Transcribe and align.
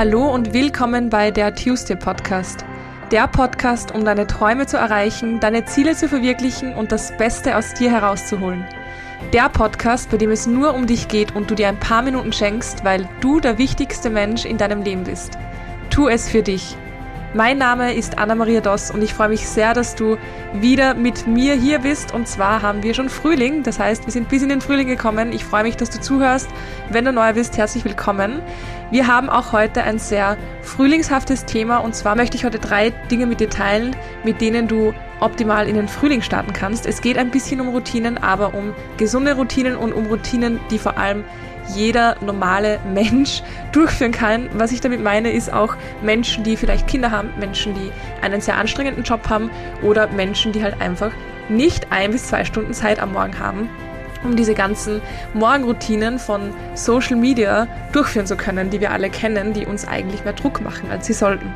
Hallo 0.00 0.32
und 0.32 0.54
willkommen 0.54 1.10
bei 1.10 1.30
der 1.30 1.54
Tuesday 1.54 1.94
Podcast. 1.94 2.64
Der 3.10 3.28
Podcast, 3.28 3.94
um 3.94 4.02
deine 4.02 4.26
Träume 4.26 4.64
zu 4.64 4.78
erreichen, 4.78 5.40
deine 5.40 5.66
Ziele 5.66 5.94
zu 5.94 6.08
verwirklichen 6.08 6.72
und 6.72 6.90
das 6.90 7.14
Beste 7.18 7.54
aus 7.54 7.74
dir 7.74 7.90
herauszuholen. 7.90 8.64
Der 9.34 9.50
Podcast, 9.50 10.10
bei 10.10 10.16
dem 10.16 10.30
es 10.30 10.46
nur 10.46 10.72
um 10.72 10.86
dich 10.86 11.08
geht 11.08 11.36
und 11.36 11.50
du 11.50 11.54
dir 11.54 11.68
ein 11.68 11.78
paar 11.78 12.00
Minuten 12.00 12.32
schenkst, 12.32 12.82
weil 12.82 13.06
du 13.20 13.40
der 13.40 13.58
wichtigste 13.58 14.08
Mensch 14.08 14.46
in 14.46 14.56
deinem 14.56 14.80
Leben 14.80 15.04
bist. 15.04 15.36
Tu 15.90 16.08
es 16.08 16.30
für 16.30 16.42
dich. 16.42 16.78
Mein 17.32 17.58
Name 17.58 17.94
ist 17.94 18.18
Anna-Maria 18.18 18.60
Doss 18.60 18.90
und 18.90 19.02
ich 19.02 19.14
freue 19.14 19.28
mich 19.28 19.48
sehr, 19.48 19.72
dass 19.72 19.94
du 19.94 20.16
wieder 20.52 20.94
mit 20.94 21.28
mir 21.28 21.54
hier 21.54 21.78
bist. 21.78 22.12
Und 22.12 22.26
zwar 22.26 22.60
haben 22.60 22.82
wir 22.82 22.92
schon 22.92 23.08
Frühling, 23.08 23.62
das 23.62 23.78
heißt, 23.78 24.04
wir 24.04 24.12
sind 24.12 24.28
bis 24.28 24.42
in 24.42 24.48
den 24.48 24.60
Frühling 24.60 24.88
gekommen. 24.88 25.32
Ich 25.32 25.44
freue 25.44 25.62
mich, 25.62 25.76
dass 25.76 25.90
du 25.90 26.00
zuhörst. 26.00 26.48
Wenn 26.90 27.04
du 27.04 27.12
neu 27.12 27.32
bist, 27.32 27.56
herzlich 27.56 27.84
willkommen. 27.84 28.42
Wir 28.90 29.06
haben 29.06 29.30
auch 29.30 29.52
heute 29.52 29.84
ein 29.84 30.00
sehr 30.00 30.36
frühlingshaftes 30.62 31.44
Thema 31.44 31.78
und 31.78 31.94
zwar 31.94 32.16
möchte 32.16 32.36
ich 32.36 32.44
heute 32.44 32.58
drei 32.58 32.90
Dinge 32.90 33.26
mit 33.26 33.38
dir 33.38 33.48
teilen, 33.48 33.94
mit 34.24 34.40
denen 34.40 34.66
du 34.66 34.92
optimal 35.20 35.68
in 35.68 35.76
den 35.76 35.86
Frühling 35.86 36.22
starten 36.22 36.52
kannst. 36.52 36.84
Es 36.84 37.00
geht 37.00 37.16
ein 37.16 37.30
bisschen 37.30 37.60
um 37.60 37.68
Routinen, 37.68 38.18
aber 38.18 38.54
um 38.54 38.74
gesunde 38.96 39.36
Routinen 39.36 39.76
und 39.76 39.92
um 39.92 40.06
Routinen, 40.06 40.58
die 40.72 40.80
vor 40.80 40.98
allem 40.98 41.24
jeder 41.74 42.16
normale 42.20 42.78
Mensch 42.92 43.42
durchführen 43.72 44.12
kann. 44.12 44.48
Was 44.54 44.72
ich 44.72 44.80
damit 44.80 45.02
meine, 45.02 45.30
ist 45.30 45.52
auch 45.52 45.76
Menschen, 46.02 46.44
die 46.44 46.56
vielleicht 46.56 46.86
Kinder 46.86 47.10
haben, 47.10 47.30
Menschen, 47.38 47.74
die 47.74 47.90
einen 48.22 48.40
sehr 48.40 48.56
anstrengenden 48.56 49.04
Job 49.04 49.28
haben 49.28 49.50
oder 49.82 50.08
Menschen, 50.08 50.52
die 50.52 50.62
halt 50.62 50.80
einfach 50.80 51.12
nicht 51.48 51.90
ein 51.90 52.12
bis 52.12 52.28
zwei 52.28 52.44
Stunden 52.44 52.72
Zeit 52.72 53.00
am 53.00 53.12
Morgen 53.12 53.38
haben 53.38 53.68
um 54.22 54.36
diese 54.36 54.54
ganzen 54.54 55.00
Morgenroutinen 55.34 56.18
von 56.18 56.52
Social 56.74 57.16
Media 57.16 57.66
durchführen 57.92 58.26
zu 58.26 58.36
können, 58.36 58.70
die 58.70 58.80
wir 58.80 58.92
alle 58.92 59.10
kennen, 59.10 59.52
die 59.52 59.66
uns 59.66 59.86
eigentlich 59.86 60.24
mehr 60.24 60.34
Druck 60.34 60.60
machen, 60.60 60.90
als 60.90 61.06
sie 61.06 61.12
sollten. 61.12 61.54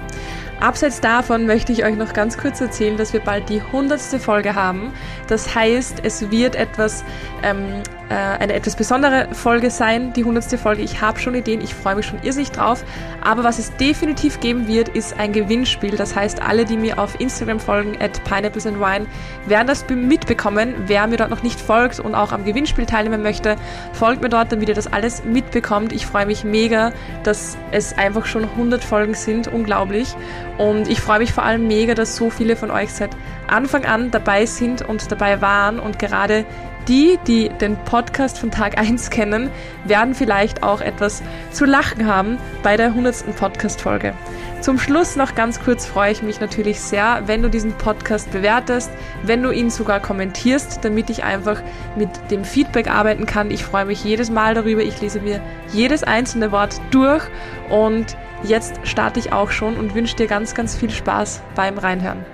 Abseits 0.61 1.00
davon 1.00 1.46
möchte 1.46 1.72
ich 1.72 1.84
euch 1.84 1.96
noch 1.96 2.12
ganz 2.12 2.39
kurz 2.39 2.61
erzählen, 2.61 2.96
dass 2.96 3.12
wir 3.12 3.20
bald 3.20 3.48
die 3.48 3.61
hundertste 3.61 4.19
Folge 4.19 4.55
haben. 4.55 4.92
Das 5.27 5.55
heißt, 5.55 6.00
es 6.05 6.30
wird 6.30 6.56
etwas 6.56 7.05
ähm, 7.42 7.83
äh, 8.10 8.14
eine 8.14 8.52
etwas 8.52 8.77
besondere 8.77 9.28
Folge 9.33 9.70
sein, 9.70 10.12
die 10.12 10.24
hundertste 10.24 10.58
Folge. 10.58 10.83
Ich 10.83 11.00
habe 11.00 11.19
schon 11.19 11.34
Ideen, 11.34 11.60
ich 11.60 11.74
freue 11.74 11.97
mich 11.97 12.06
schon 12.06 12.22
irrsinnig 12.22 12.50
drauf. 12.50 12.84
Aber 13.22 13.44
was 13.44 13.58
es 13.58 13.74
definitiv 13.77 14.41
geben 14.41 14.69
wird, 14.69 14.91
ist 14.91 15.19
ein 15.19 15.33
Gewinnspiel. 15.33 15.96
Das 15.96 16.14
heißt, 16.14 16.42
alle, 16.42 16.64
die 16.64 16.77
mir 16.77 16.98
auf 16.98 17.19
Instagram 17.19 17.61
folgen, 17.61 17.96
at 18.00 18.22
Pineapples 18.24 18.66
and 18.66 18.78
Wine, 18.78 19.06
werden 19.46 19.66
das 19.66 19.84
mitbekommen. 19.88 20.74
Wer 20.86 21.06
mir 21.06 21.16
dort 21.16 21.30
noch 21.30 21.42
nicht 21.42 21.61
folgt 21.61 22.00
und 22.00 22.14
auch 22.14 22.33
am 22.33 22.44
Gewinnspiel 22.44 22.86
teilnehmen 22.86 23.22
möchte, 23.22 23.56
folgt 23.92 24.22
mir 24.22 24.28
dort, 24.28 24.52
damit 24.52 24.68
ihr 24.68 24.74
das 24.74 24.92
alles 24.92 25.24
mitbekommt. 25.24 25.92
Ich 25.92 26.06
freue 26.06 26.27
mich 26.27 26.44
mega, 26.44 26.92
dass 27.22 27.56
es 27.70 27.96
einfach 27.96 28.27
schon 28.27 28.44
100 28.44 28.84
Folgen 28.84 29.14
sind. 29.14 29.48
Unglaublich. 29.48 30.14
Und 30.58 30.89
ich 30.89 31.00
freue 31.00 31.20
mich 31.20 31.33
vor 31.33 31.44
allem 31.44 31.66
mega, 31.66 31.94
dass 31.94 32.16
so 32.16 32.30
viele 32.30 32.56
von 32.56 32.70
euch 32.70 32.92
seit 32.92 33.11
Anfang 33.46 33.84
an 33.84 34.11
dabei 34.11 34.46
sind 34.46 34.83
und 34.83 35.11
dabei 35.11 35.41
waren 35.41 35.78
und 35.78 35.98
gerade 35.98 36.44
die, 36.88 37.18
die 37.27 37.48
den 37.48 37.77
Podcast 37.84 38.38
von 38.38 38.50
Tag 38.50 38.78
1 38.78 39.10
kennen, 39.10 39.50
werden 39.84 40.14
vielleicht 40.14 40.62
auch 40.62 40.80
etwas 40.80 41.22
zu 41.50 41.64
lachen 41.64 42.06
haben 42.06 42.38
bei 42.62 42.77
der 42.77 42.86
100. 42.86 43.36
Podcast-Folge. 43.36 44.14
Zum 44.60 44.78
Schluss 44.78 45.16
noch 45.16 45.34
ganz 45.34 45.60
kurz 45.60 45.84
freue 45.84 46.12
ich 46.12 46.22
mich 46.22 46.40
natürlich 46.40 46.80
sehr, 46.80 47.22
wenn 47.27 47.42
du 47.42 47.50
diesen 47.50 47.72
Podcast 47.72 48.30
bewertest, 48.30 48.90
wenn 49.22 49.42
du 49.42 49.50
ihn 49.50 49.68
sogar 49.68 50.00
kommentierst, 50.00 50.82
damit 50.82 51.10
ich 51.10 51.22
einfach 51.22 51.60
mit 51.96 52.08
dem 52.30 52.44
Feedback 52.44 52.88
arbeiten 52.88 53.27
kann. 53.27 53.50
Ich 53.50 53.62
freue 53.62 53.84
mich 53.84 54.02
jedes 54.05 54.30
Mal 54.30 54.55
darüber. 54.55 54.82
Ich 54.82 55.00
lese 55.02 55.20
mir 55.20 55.42
jedes 55.72 56.02
einzelne 56.02 56.50
Wort 56.50 56.80
durch 56.90 57.24
und 57.68 58.16
jetzt 58.42 58.80
starte 58.84 59.20
ich 59.20 59.32
auch 59.32 59.50
schon 59.50 59.77
und 59.77 59.94
wünsche 59.94 60.17
dir 60.17 60.27
ganz, 60.27 60.55
ganz 60.55 60.74
viel 60.74 60.90
Spaß 60.90 61.42
beim 61.55 61.77
Reinhören. 61.77 62.24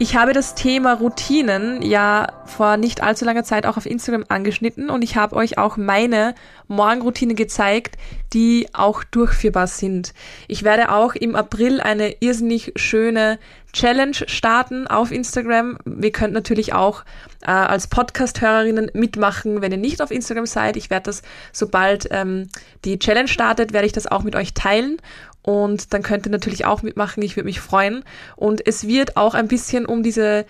Ich 0.00 0.16
habe 0.16 0.32
das 0.32 0.56
Thema 0.56 0.94
Routinen 0.94 1.80
ja 1.80 2.26
vor 2.46 2.76
nicht 2.76 3.00
allzu 3.00 3.24
langer 3.24 3.44
Zeit 3.44 3.64
auch 3.64 3.76
auf 3.76 3.86
Instagram 3.86 4.24
angeschnitten 4.28 4.90
und 4.90 5.02
ich 5.02 5.14
habe 5.14 5.36
euch 5.36 5.56
auch 5.56 5.76
meine 5.76 6.34
Morgenroutine 6.66 7.34
gezeigt, 7.36 7.96
die 8.32 8.66
auch 8.72 9.04
durchführbar 9.04 9.68
sind. 9.68 10.12
Ich 10.48 10.64
werde 10.64 10.90
auch 10.90 11.14
im 11.14 11.36
April 11.36 11.80
eine 11.80 12.16
irrsinnig 12.18 12.72
schöne 12.74 13.38
Challenge 13.72 14.16
starten 14.26 14.88
auf 14.88 15.12
Instagram. 15.12 15.78
Wir 15.84 16.10
könnt 16.10 16.34
natürlich 16.34 16.72
auch 16.72 17.04
äh, 17.42 17.50
als 17.50 17.86
Podcast-Hörerinnen 17.86 18.90
mitmachen, 18.94 19.62
wenn 19.62 19.72
ihr 19.72 19.78
nicht 19.78 20.02
auf 20.02 20.10
Instagram 20.10 20.46
seid. 20.46 20.76
Ich 20.76 20.90
werde 20.90 21.04
das, 21.04 21.22
sobald 21.52 22.08
ähm, 22.10 22.48
die 22.84 22.98
Challenge 22.98 23.28
startet, 23.28 23.72
werde 23.72 23.86
ich 23.86 23.92
das 23.92 24.08
auch 24.08 24.24
mit 24.24 24.34
euch 24.34 24.54
teilen 24.54 24.98
und 25.44 25.92
dann 25.92 26.02
könnt 26.02 26.26
ihr 26.26 26.32
natürlich 26.32 26.64
auch 26.64 26.82
mitmachen. 26.82 27.22
Ich 27.22 27.36
würde 27.36 27.44
mich 27.44 27.60
freuen. 27.60 28.02
Und 28.34 28.66
es 28.66 28.86
wird 28.88 29.18
auch 29.18 29.34
ein 29.34 29.46
bisschen 29.46 29.84
um 29.84 30.02
diese 30.02 30.46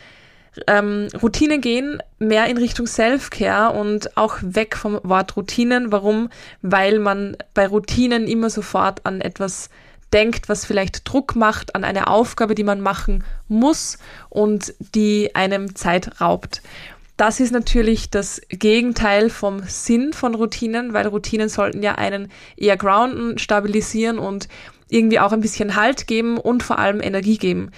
ähm, 0.69 1.09
Routinen 1.21 1.61
gehen, 1.61 2.01
mehr 2.21 2.47
in 2.47 2.57
Richtung 2.57 2.87
Self-Care 2.87 3.77
und 3.77 4.17
auch 4.17 4.37
weg 4.41 4.77
vom 4.77 5.01
Wort 5.03 5.37
Routinen. 5.37 5.91
Warum? 5.91 6.31
Weil 6.63 7.01
man 7.01 7.37
bei 7.55 7.67
Routinen 7.67 8.29
immer 8.29 8.51
sofort 8.51 9.05
an 9.05 9.21
etwas 9.21 9.69
denkt, 10.13 10.49
was 10.49 10.65
vielleicht 10.65 11.11
Druck 11.11 11.35
macht, 11.35 11.75
an 11.75 11.83
eine 11.83 12.07
Aufgabe, 12.07 12.55
die 12.55 12.63
man 12.63 12.81
machen 12.81 13.25
muss 13.49 13.99
und 14.29 14.75
die 14.95 15.35
einem 15.35 15.75
Zeit 15.75 16.21
raubt. 16.21 16.63
Das 17.17 17.39
ist 17.39 17.53
natürlich 17.53 18.11
das 18.11 18.41
Gegenteil 18.49 19.31
vom 19.31 19.63
Sinn 19.65 20.13
von 20.13 20.35
Routinen, 20.35 20.95
weil 20.95 21.07
Routinen 21.07 21.49
sollten 21.49 21.83
ja 21.83 21.95
einen 21.95 22.29
eher 22.57 22.77
grounden, 22.77 23.39
stabilisieren 23.39 24.19
und 24.19 24.49
irgendwie 24.89 25.21
auch 25.21 25.33
ein 25.33 25.41
bisschen 25.41 25.77
Halt 25.77 26.07
geben 26.07 26.39
und 26.39 26.63
vor 26.63 26.79
allem 26.79 27.01
Energie 27.01 27.39
geben. 27.39 27.71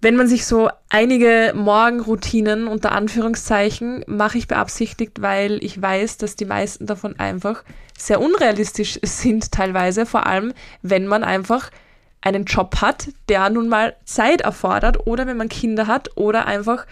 Wenn 0.00 0.14
man 0.14 0.28
sich 0.28 0.46
so 0.46 0.70
einige 0.90 1.52
Morgenroutinen 1.56 2.68
unter 2.68 2.92
Anführungszeichen 2.92 4.04
mache 4.06 4.38
ich 4.38 4.46
beabsichtigt, 4.46 5.20
weil 5.20 5.62
ich 5.62 5.82
weiß, 5.82 6.18
dass 6.18 6.36
die 6.36 6.44
meisten 6.44 6.86
davon 6.86 7.18
einfach 7.18 7.64
sehr 7.98 8.20
unrealistisch 8.20 9.00
sind 9.02 9.50
teilweise, 9.50 10.06
vor 10.06 10.26
allem 10.26 10.52
wenn 10.82 11.06
man 11.06 11.24
einfach 11.24 11.70
einen 12.20 12.44
Job 12.44 12.76
hat, 12.80 13.08
der 13.28 13.50
nun 13.50 13.68
mal 13.68 13.96
Zeit 14.04 14.42
erfordert 14.42 15.06
oder 15.06 15.26
wenn 15.26 15.36
man 15.36 15.48
Kinder 15.48 15.88
hat 15.88 16.16
oder 16.16 16.46
einfach 16.46 16.86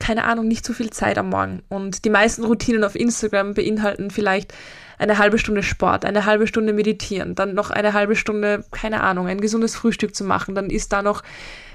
keine 0.00 0.24
Ahnung, 0.24 0.48
nicht 0.48 0.64
so 0.64 0.72
viel 0.72 0.90
Zeit 0.90 1.18
am 1.18 1.28
Morgen. 1.28 1.62
Und 1.68 2.04
die 2.04 2.10
meisten 2.10 2.44
Routinen 2.44 2.84
auf 2.84 2.96
Instagram 2.96 3.54
beinhalten 3.54 4.10
vielleicht 4.10 4.52
eine 5.00 5.18
halbe 5.18 5.38
Stunde 5.38 5.62
Sport, 5.62 6.04
eine 6.04 6.26
halbe 6.26 6.46
Stunde 6.46 6.72
meditieren, 6.72 7.34
dann 7.34 7.54
noch 7.54 7.70
eine 7.70 7.94
halbe 7.94 8.14
Stunde, 8.14 8.64
keine 8.70 9.02
Ahnung, 9.02 9.28
ein 9.28 9.40
gesundes 9.40 9.74
Frühstück 9.74 10.14
zu 10.14 10.24
machen, 10.24 10.54
dann 10.54 10.68
ist 10.68 10.92
da 10.92 11.02
noch 11.02 11.22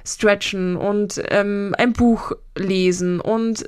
Stretchen 0.05 0.75
und 0.75 1.21
ähm, 1.29 1.73
ein 1.77 1.93
Buch 1.93 2.33
lesen 2.55 3.19
und 3.19 3.67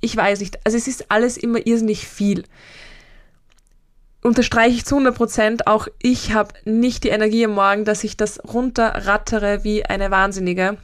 ich 0.00 0.16
weiß 0.16 0.40
nicht, 0.40 0.64
also 0.64 0.78
es 0.78 0.86
ist 0.86 1.10
alles 1.10 1.36
immer 1.36 1.66
irrsinnig 1.66 2.06
viel. 2.06 2.44
Unterstreiche 4.22 4.76
ich 4.76 4.84
zu 4.84 4.94
100 4.94 5.16
Prozent, 5.16 5.66
auch 5.66 5.88
ich 6.00 6.32
habe 6.32 6.54
nicht 6.64 7.02
die 7.04 7.08
Energie 7.08 7.44
am 7.44 7.54
Morgen, 7.54 7.84
dass 7.84 8.04
ich 8.04 8.16
das 8.16 8.40
runterrattere 8.44 9.64
wie 9.64 9.84
eine 9.84 10.10
Wahnsinnige. 10.10 10.76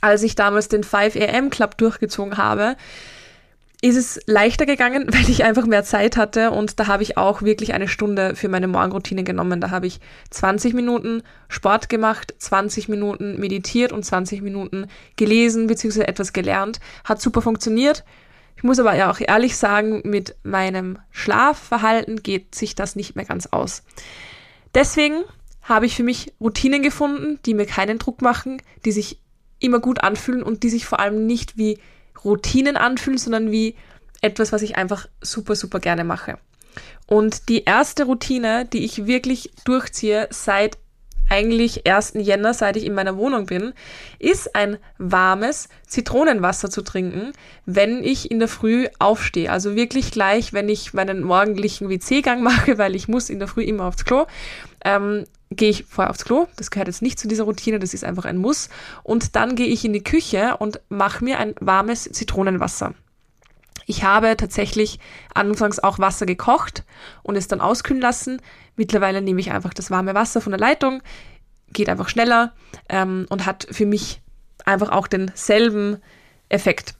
Als 0.00 0.22
ich 0.22 0.34
damals 0.34 0.68
den 0.68 0.82
5 0.82 1.16
AM 1.16 1.50
Club 1.50 1.78
durchgezogen 1.78 2.36
habe, 2.36 2.76
ist 3.84 3.96
es 3.96 4.18
leichter 4.26 4.64
gegangen, 4.64 5.06
weil 5.12 5.28
ich 5.28 5.44
einfach 5.44 5.66
mehr 5.66 5.84
Zeit 5.84 6.16
hatte 6.16 6.50
und 6.52 6.80
da 6.80 6.86
habe 6.86 7.02
ich 7.02 7.18
auch 7.18 7.42
wirklich 7.42 7.74
eine 7.74 7.86
Stunde 7.86 8.34
für 8.34 8.48
meine 8.48 8.66
Morgenroutine 8.66 9.24
genommen. 9.24 9.60
Da 9.60 9.70
habe 9.70 9.86
ich 9.86 10.00
20 10.30 10.72
Minuten 10.72 11.22
Sport 11.48 11.90
gemacht, 11.90 12.34
20 12.38 12.88
Minuten 12.88 13.38
meditiert 13.38 13.92
und 13.92 14.02
20 14.02 14.40
Minuten 14.40 14.86
gelesen 15.16 15.66
bzw. 15.66 16.02
etwas 16.02 16.32
gelernt. 16.32 16.80
Hat 17.04 17.20
super 17.20 17.42
funktioniert. 17.42 18.04
Ich 18.56 18.62
muss 18.62 18.78
aber 18.78 18.94
ja 18.94 19.10
auch 19.10 19.20
ehrlich 19.20 19.58
sagen, 19.58 20.00
mit 20.04 20.34
meinem 20.44 20.98
Schlafverhalten 21.10 22.22
geht 22.22 22.54
sich 22.54 22.74
das 22.74 22.96
nicht 22.96 23.16
mehr 23.16 23.26
ganz 23.26 23.46
aus. 23.46 23.82
Deswegen 24.74 25.24
habe 25.62 25.84
ich 25.84 25.94
für 25.94 26.04
mich 26.04 26.32
Routinen 26.40 26.82
gefunden, 26.82 27.38
die 27.44 27.52
mir 27.52 27.66
keinen 27.66 27.98
Druck 27.98 28.22
machen, 28.22 28.62
die 28.86 28.92
sich 28.92 29.20
immer 29.58 29.80
gut 29.80 30.02
anfühlen 30.02 30.42
und 30.42 30.62
die 30.62 30.70
sich 30.70 30.86
vor 30.86 31.00
allem 31.00 31.26
nicht 31.26 31.58
wie 31.58 31.78
Routinen 32.24 32.76
anfühlen, 32.76 33.18
sondern 33.18 33.50
wie 33.50 33.76
etwas, 34.20 34.52
was 34.52 34.62
ich 34.62 34.76
einfach 34.76 35.06
super, 35.20 35.54
super 35.54 35.80
gerne 35.80 36.04
mache. 36.04 36.38
Und 37.06 37.48
die 37.48 37.64
erste 37.64 38.04
Routine, 38.04 38.64
die 38.64 38.84
ich 38.84 39.06
wirklich 39.06 39.50
durchziehe 39.64 40.28
seit 40.30 40.78
eigentlich 41.28 41.86
1. 41.86 42.14
Jänner, 42.16 42.54
seit 42.54 42.76
ich 42.76 42.84
in 42.84 42.94
meiner 42.94 43.16
Wohnung 43.16 43.46
bin, 43.46 43.72
ist 44.18 44.54
ein 44.54 44.78
warmes 44.98 45.68
Zitronenwasser 45.86 46.70
zu 46.70 46.82
trinken, 46.82 47.32
wenn 47.66 48.04
ich 48.04 48.30
in 48.30 48.38
der 48.38 48.48
Früh 48.48 48.86
aufstehe. 48.98 49.50
Also 49.50 49.74
wirklich 49.74 50.10
gleich, 50.10 50.52
wenn 50.52 50.68
ich 50.68 50.92
meinen 50.94 51.22
morgendlichen 51.22 51.88
WC-Gang 51.88 52.42
mache, 52.42 52.78
weil 52.78 52.94
ich 52.94 53.08
muss 53.08 53.30
in 53.30 53.38
der 53.38 53.48
Früh 53.48 53.62
immer 53.62 53.84
aufs 53.84 54.04
Klo. 54.04 54.26
Ähm, 54.84 55.24
gehe 55.56 55.70
ich 55.70 55.84
vorher 55.84 56.10
aufs 56.10 56.24
Klo, 56.24 56.46
das 56.56 56.70
gehört 56.70 56.88
jetzt 56.88 57.02
nicht 57.02 57.18
zu 57.18 57.28
dieser 57.28 57.44
Routine, 57.44 57.78
das 57.78 57.94
ist 57.94 58.04
einfach 58.04 58.24
ein 58.24 58.36
Muss. 58.36 58.68
Und 59.02 59.36
dann 59.36 59.56
gehe 59.56 59.66
ich 59.66 59.84
in 59.84 59.92
die 59.92 60.04
Küche 60.04 60.56
und 60.58 60.80
mache 60.88 61.24
mir 61.24 61.38
ein 61.38 61.54
warmes 61.60 62.04
Zitronenwasser. 62.04 62.94
Ich 63.86 64.02
habe 64.02 64.36
tatsächlich 64.36 64.98
anfangs 65.34 65.78
auch 65.78 65.98
Wasser 65.98 66.26
gekocht 66.26 66.84
und 67.22 67.36
es 67.36 67.48
dann 67.48 67.60
auskühlen 67.60 68.00
lassen. 68.00 68.40
Mittlerweile 68.76 69.20
nehme 69.20 69.40
ich 69.40 69.50
einfach 69.50 69.74
das 69.74 69.90
warme 69.90 70.14
Wasser 70.14 70.40
von 70.40 70.52
der 70.52 70.60
Leitung, 70.60 71.02
geht 71.72 71.88
einfach 71.88 72.08
schneller 72.08 72.52
ähm, 72.88 73.26
und 73.28 73.46
hat 73.46 73.66
für 73.70 73.86
mich 73.86 74.22
einfach 74.64 74.90
auch 74.90 75.06
denselben 75.06 75.98
Effekt. 76.48 76.94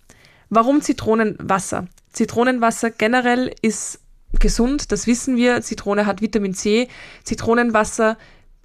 Warum 0.51 0.83
Zitronenwasser? 0.83 1.87
Zitronenwasser 2.13 2.91
generell 2.91 3.55
ist 3.63 4.01
gesund, 4.39 4.93
das 4.93 5.07
wissen 5.07 5.37
wir. 5.37 5.63
Zitrone 5.63 6.07
hat 6.07 6.21
Vitamin 6.21 6.55
C. 6.55 6.89
Zitronenwasser 7.23 8.17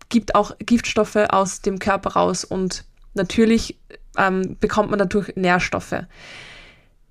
gibt 0.10 0.36
auch 0.36 0.52
Giftstoffe 0.60 1.16
aus 1.30 1.62
dem 1.62 1.80
Körper 1.80 2.12
raus 2.12 2.44
und 2.44 2.84
natürlich 3.14 3.80
ähm, 4.18 4.58
bekommt 4.60 4.90
man 4.90 5.00
dadurch 5.00 5.36
Nährstoffe. 5.36 6.04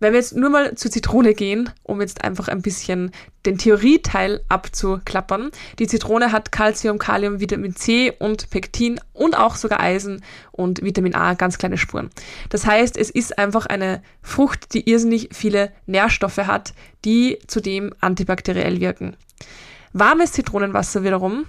Wenn 0.00 0.12
wir 0.12 0.20
jetzt 0.20 0.36
nur 0.36 0.48
mal 0.48 0.76
zur 0.76 0.92
Zitrone 0.92 1.34
gehen, 1.34 1.70
um 1.82 2.00
jetzt 2.00 2.22
einfach 2.22 2.46
ein 2.46 2.62
bisschen 2.62 3.10
den 3.46 3.58
Theorieteil 3.58 4.42
abzuklappern. 4.48 5.50
Die 5.80 5.88
Zitrone 5.88 6.30
hat 6.30 6.52
Calcium, 6.52 6.98
Kalium, 6.98 7.40
Vitamin 7.40 7.74
C 7.74 8.12
und 8.16 8.48
Pektin 8.50 9.00
und 9.12 9.36
auch 9.36 9.56
sogar 9.56 9.80
Eisen 9.80 10.22
und 10.52 10.82
Vitamin 10.82 11.16
A, 11.16 11.34
ganz 11.34 11.58
kleine 11.58 11.78
Spuren. 11.78 12.10
Das 12.48 12.64
heißt, 12.64 12.96
es 12.96 13.10
ist 13.10 13.38
einfach 13.38 13.66
eine 13.66 14.00
Frucht, 14.22 14.72
die 14.72 14.88
irrsinnig 14.88 15.30
viele 15.32 15.72
Nährstoffe 15.86 16.38
hat, 16.38 16.74
die 17.04 17.40
zudem 17.48 17.92
antibakteriell 18.00 18.80
wirken. 18.80 19.16
Warmes 19.92 20.30
Zitronenwasser 20.30 21.02
wiederum, 21.02 21.46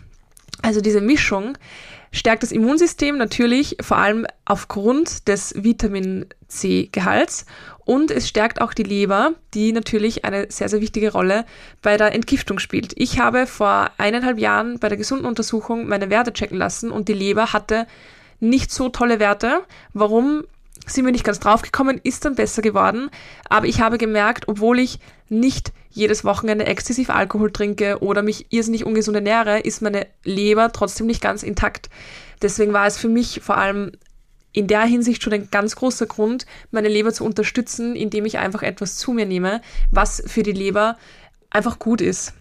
also 0.62 0.82
diese 0.82 1.02
Mischung, 1.02 1.58
stärkt 2.12 2.44
das 2.44 2.52
Immunsystem 2.52 3.18
natürlich 3.18 3.78
vor 3.82 3.98
allem 3.98 4.26
aufgrund 4.46 5.28
des 5.28 5.54
Vitamin 5.56 6.26
C-Gehalts 6.48 7.46
und 7.86 8.12
es 8.12 8.28
stärkt 8.28 8.62
auch 8.62 8.74
die 8.74 8.84
Leber, 8.84 9.34
die 9.54 9.72
natürlich 9.72 10.26
eine 10.26 10.48
sehr, 10.50 10.70
sehr 10.70 10.82
wichtige 10.82 11.12
Rolle 11.12 11.46
bei 11.82 11.98
der 11.98 12.14
Entgiftung 12.14 12.60
spielt. 12.60 12.94
Ich 12.96 13.20
habe 13.20 13.48
vor 13.48 13.92
eineinhalb 13.98 14.40
Jahren 14.40 14.80
bei 14.80 14.90
der 14.90 14.98
gesunden 14.98 15.26
Untersuchung 15.26 15.88
meine 15.88 16.10
Werte 16.10 16.34
checken 16.34 16.58
lassen 16.58 16.92
und 16.92 17.08
die 17.08 17.14
Leber 17.14 17.54
hatte 17.54 17.88
nicht 18.40 18.72
so 18.72 18.90
tolle 18.90 19.20
Werte. 19.20 19.62
Warum? 19.94 20.44
Sind 20.86 21.06
wir 21.06 21.12
nicht 21.12 21.26
ganz 21.26 21.40
drauf 21.40 21.62
gekommen, 21.62 22.00
ist 22.04 22.26
dann 22.26 22.36
besser 22.36 22.62
geworden. 22.62 23.12
Aber 23.48 23.68
ich 23.68 23.82
habe 23.82 23.98
gemerkt, 23.98 24.48
obwohl 24.48 24.80
ich 24.80 25.00
nicht 25.28 25.74
jedes 26.00 26.24
Wochenende 26.24 26.66
exzessiv 26.66 27.10
Alkohol 27.10 27.52
trinke 27.52 28.00
oder 28.00 28.24
mich 28.24 28.48
irrsinnig 28.52 28.86
ungesund 28.86 29.16
ernähre, 29.16 29.60
ist 29.60 29.82
meine 29.82 30.08
Leber 30.24 30.72
trotzdem 30.72 31.06
nicht 31.06 31.22
ganz 31.22 31.44
intakt. 31.44 31.90
Deswegen 32.42 32.74
war 32.74 32.88
es 32.88 32.98
für 32.98 33.10
mich 33.10 33.42
vor 33.44 33.58
allem 33.58 33.92
in 34.52 34.68
der 34.68 34.82
Hinsicht 34.82 35.22
schon 35.22 35.34
ein 35.34 35.50
ganz 35.52 35.76
großer 35.76 36.08
Grund, 36.08 36.46
meine 36.72 36.88
Leber 36.88 37.14
zu 37.14 37.24
unterstützen, 37.24 37.96
indem 37.96 38.26
ich 38.26 38.40
einfach 38.40 38.64
etwas 38.64 38.96
zu 38.96 39.12
mir 39.12 39.26
nehme, 39.26 39.62
was 39.92 40.24
für 40.26 40.42
die 40.42 40.54
Leber 40.54 40.98
einfach 41.52 41.78
gut 41.78 42.02
ist. 42.02 42.34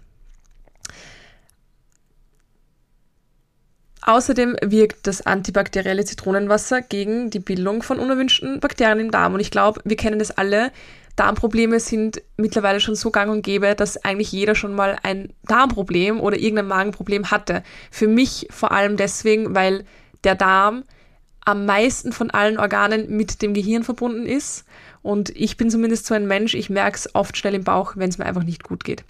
Außerdem 4.02 4.56
wirkt 4.62 5.06
das 5.06 5.26
antibakterielle 5.26 6.04
Zitronenwasser 6.04 6.80
gegen 6.80 7.28
die 7.28 7.40
Bildung 7.40 7.82
von 7.82 7.98
unerwünschten 7.98 8.58
Bakterien 8.58 9.00
im 9.00 9.10
Darm. 9.10 9.34
Und 9.34 9.40
ich 9.40 9.50
glaube, 9.50 9.82
wir 9.84 9.96
kennen 9.96 10.18
das 10.18 10.30
alle. 10.30 10.72
Darmprobleme 11.18 11.80
sind 11.80 12.22
mittlerweile 12.36 12.78
schon 12.78 12.94
so 12.94 13.10
gang 13.10 13.30
und 13.30 13.42
gäbe, 13.42 13.74
dass 13.74 14.04
eigentlich 14.04 14.30
jeder 14.30 14.54
schon 14.54 14.74
mal 14.74 14.96
ein 15.02 15.32
Darmproblem 15.44 16.20
oder 16.20 16.36
irgendein 16.36 16.68
Magenproblem 16.68 17.30
hatte. 17.32 17.64
Für 17.90 18.06
mich 18.06 18.46
vor 18.50 18.70
allem 18.70 18.96
deswegen, 18.96 19.54
weil 19.54 19.84
der 20.22 20.36
Darm 20.36 20.84
am 21.44 21.66
meisten 21.66 22.12
von 22.12 22.30
allen 22.30 22.58
Organen 22.58 23.08
mit 23.16 23.42
dem 23.42 23.54
Gehirn 23.54 23.82
verbunden 23.82 24.26
ist. 24.26 24.64
Und 25.02 25.30
ich 25.30 25.56
bin 25.56 25.70
zumindest 25.70 26.06
so 26.06 26.14
ein 26.14 26.26
Mensch, 26.26 26.54
ich 26.54 26.70
merke 26.70 26.96
es 26.96 27.14
oft 27.14 27.36
schnell 27.36 27.54
im 27.54 27.64
Bauch, 27.64 27.94
wenn 27.96 28.10
es 28.10 28.18
mir 28.18 28.26
einfach 28.26 28.44
nicht 28.44 28.62
gut 28.62 28.84
geht. 28.84 29.02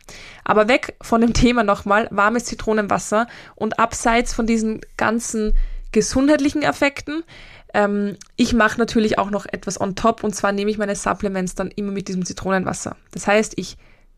Aber 0.45 0.69
weg 0.69 0.97
von 1.03 1.21
dem 1.21 1.33
Thema 1.35 1.63
nochmal, 1.63 2.09
warmes 2.11 2.45
Zitronenwasser 2.45 3.27
und 3.55 3.79
abseits 3.79 4.33
von 4.33 4.47
diesen 4.47 4.81
ganzen 4.97 5.53
gesundheitlichen 5.93 6.63
Effekten 6.63 7.25
ähm, 7.75 8.17
ich 8.37 8.55
mache 8.55 8.79
natürlich 8.79 9.19
auch 9.19 9.31
noch 9.31 9.47
etwas 9.47 9.81
on 9.81 9.95
top 9.95 10.25
und 10.25 10.35
zwar 10.35 10.53
nehme 10.53 10.71
ich 10.71 10.79
meine 10.79 10.97
Supplements 10.97 11.55
dann 11.55 11.71
immer 11.71 11.93
mit 11.93 12.09
diesem 12.09 12.25
Zitronenwasser. 12.25 12.97
Das 13.13 13.27
heißt, 13.27 13.55
ich 13.57 13.77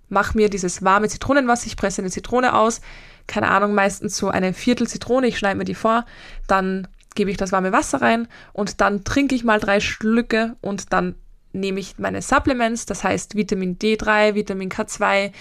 mache 0.08 0.36
mir 0.36 0.48
dieses 0.48 0.82
warme 0.82 1.08
Zitronenwasser, 1.08 1.66
ich 1.66 1.76
presse 1.76 2.02
eine 2.02 2.10
Zitrone 2.10 2.54
aus, 2.54 2.80
keine 3.26 3.48
Ahnung, 3.48 3.74
meistens 3.74 4.16
so 4.16 4.28
eine 4.28 4.52
Viertel 4.52 4.86
Zitrone, 4.86 5.26
ich 5.26 5.38
schneide 5.38 5.58
mir 5.58 5.64
die 5.64 5.74
vor, 5.74 6.04
dann 6.46 6.88
gebe 7.14 7.30
ich 7.30 7.36
das 7.36 7.52
warme 7.52 7.72
Wasser 7.72 8.00
rein 8.00 8.28
und 8.52 8.80
dann 8.80 9.04
trinke 9.04 9.34
ich 9.34 9.44
mal 9.44 9.60
drei 9.60 9.80
Schlücke 9.80 10.56
und 10.60 10.92
dann 10.92 11.16
nehme 11.52 11.80
ich 11.80 11.98
meine 11.98 12.22
Supplements, 12.22 12.86
das 12.86 13.02
heißt 13.02 13.34
Vitamin 13.34 13.78
D3, 13.78 14.34
Vitamin 14.34 14.68
K2 14.68 15.32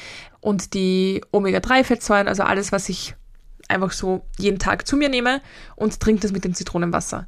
und 0.42 0.74
die 0.74 1.22
Omega-3-Fettsäuren, 1.32 2.28
also 2.28 2.44
alles, 2.44 2.72
was 2.72 2.90
ich 2.90 3.16
einfach 3.68 3.92
so 3.92 4.26
jeden 4.40 4.58
Tag 4.58 4.88
zu 4.88 4.98
mir 4.98 5.10
nehme 5.10 5.42
und 5.76 6.00
trinke 6.00 6.22
das 6.22 6.32
mit 6.32 6.44
dem 6.44 6.56
Zitronenwasser 6.56 7.28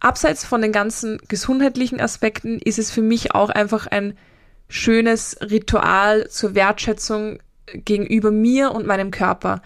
abseits 0.00 0.44
von 0.44 0.62
den 0.62 0.72
ganzen 0.72 1.18
gesundheitlichen 1.28 2.00
Aspekten 2.00 2.58
ist 2.58 2.78
es 2.78 2.90
für 2.90 3.02
mich 3.02 3.34
auch 3.34 3.50
einfach 3.50 3.86
ein 3.86 4.16
schönes 4.68 5.36
Ritual 5.40 6.28
zur 6.28 6.54
Wertschätzung 6.54 7.38
gegenüber 7.72 8.30
mir 8.30 8.72
und 8.72 8.86
meinem 8.86 9.10
Körper. 9.10 9.62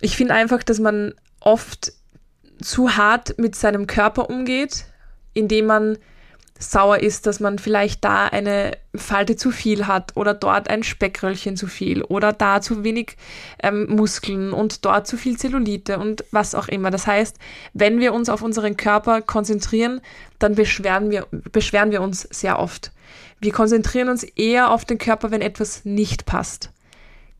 Ich 0.00 0.16
finde 0.16 0.34
einfach, 0.34 0.62
dass 0.62 0.78
man 0.78 1.14
oft 1.40 1.92
zu 2.60 2.96
hart 2.96 3.38
mit 3.38 3.54
seinem 3.54 3.86
Körper 3.86 4.28
umgeht, 4.28 4.86
indem 5.34 5.66
man 5.66 5.98
sauer 6.58 6.98
ist, 6.98 7.26
dass 7.26 7.40
man 7.40 7.58
vielleicht 7.58 8.04
da 8.04 8.26
eine 8.26 8.76
Falte 8.94 9.36
zu 9.36 9.50
viel 9.50 9.86
hat 9.86 10.16
oder 10.16 10.34
dort 10.34 10.68
ein 10.68 10.82
Speckröllchen 10.82 11.56
zu 11.56 11.66
viel 11.68 12.02
oder 12.02 12.32
da 12.32 12.60
zu 12.60 12.82
wenig 12.84 13.16
ähm, 13.62 13.86
Muskeln 13.88 14.52
und 14.52 14.84
dort 14.84 15.06
zu 15.06 15.16
viel 15.16 15.38
Zellulite 15.38 15.98
und 15.98 16.24
was 16.32 16.54
auch 16.54 16.68
immer. 16.68 16.90
Das 16.90 17.06
heißt, 17.06 17.36
wenn 17.74 18.00
wir 18.00 18.12
uns 18.12 18.28
auf 18.28 18.42
unseren 18.42 18.76
Körper 18.76 19.22
konzentrieren, 19.22 20.00
dann 20.38 20.54
beschweren 20.54 21.10
wir, 21.10 21.26
beschweren 21.30 21.92
wir 21.92 22.02
uns 22.02 22.22
sehr 22.30 22.58
oft. 22.58 22.90
Wir 23.40 23.52
konzentrieren 23.52 24.08
uns 24.08 24.24
eher 24.24 24.70
auf 24.70 24.84
den 24.84 24.98
Körper, 24.98 25.30
wenn 25.30 25.42
etwas 25.42 25.84
nicht 25.84 26.26
passt. 26.26 26.70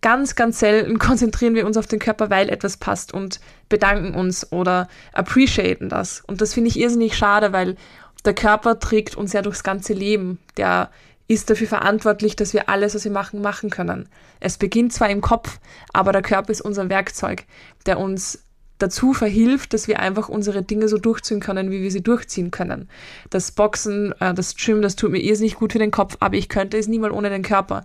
Ganz, 0.00 0.37
ganz 0.37 0.61
selten 0.61 0.99
konzentrieren 1.00 1.56
wir 1.56 1.67
uns 1.67 1.76
auf 1.76 1.88
den 1.88 1.99
Körper, 1.99 2.31
weil 2.31 2.49
etwas 2.49 2.76
passt 2.76 3.12
und 3.12 3.41
bedanken 3.69 4.15
uns 4.15 4.53
oder 4.53 4.88
appreciaten 5.12 5.88
das. 5.88 6.23
Und 6.26 6.41
das 6.41 6.55
finde 6.55 6.69
ich 6.69 6.79
irrsinnig 6.79 7.17
schade, 7.17 7.53
weil 7.53 7.76
der 8.25 8.35
Körper 8.35 8.79
trägt 8.79 9.17
uns 9.17 9.32
ja 9.32 9.43
durchs 9.43 9.62
ganze 9.62 9.93
Leben. 9.93 10.38
Der 10.56 10.91
ist 11.29 11.50
dafür 11.50 11.69
verantwortlich, 11.69 12.37
dass 12.37 12.55
wir 12.55 12.69
alles, 12.69 12.94
was 12.94 13.05
wir 13.05 13.13
machen, 13.13 13.43
machen 13.43 13.70
können. 13.70 14.08
Es 14.41 14.56
beginnt 14.56 14.93
zwar 14.93 15.10
im 15.10 15.20
Kopf, 15.20 15.60
aber 15.93 16.13
der 16.13 16.22
Körper 16.22 16.51
ist 16.51 16.63
unser 16.63 16.89
Werkzeug, 16.89 17.44
der 17.87 17.98
uns 17.98 18.43
dazu 18.79 19.13
verhilft, 19.13 19.75
dass 19.75 19.89
wir 19.89 19.98
einfach 19.98 20.29
unsere 20.29 20.63
Dinge 20.63 20.89
so 20.89 20.98
durchziehen 20.98 21.41
können, 21.41 21.70
wie 21.70 21.82
wir 21.82 21.91
sie 21.91 22.03
durchziehen 22.03 22.51
können. 22.51 22.89
Das 23.29 23.53
Boxen, 23.53 24.15
äh, 24.20 24.32
das 24.32 24.55
Gym, 24.56 24.82
das 24.82 24.96
tut 24.96 25.10
mir 25.10 25.19
irrsinnig 25.19 25.56
gut 25.56 25.72
für 25.72 25.79
den 25.79 25.91
Kopf, 25.91 26.17
aber 26.20 26.37
ich 26.37 26.48
könnte 26.48 26.79
es 26.79 26.89
niemals 26.89 27.13
ohne 27.13 27.29
den 27.29 27.43
Körper. 27.43 27.84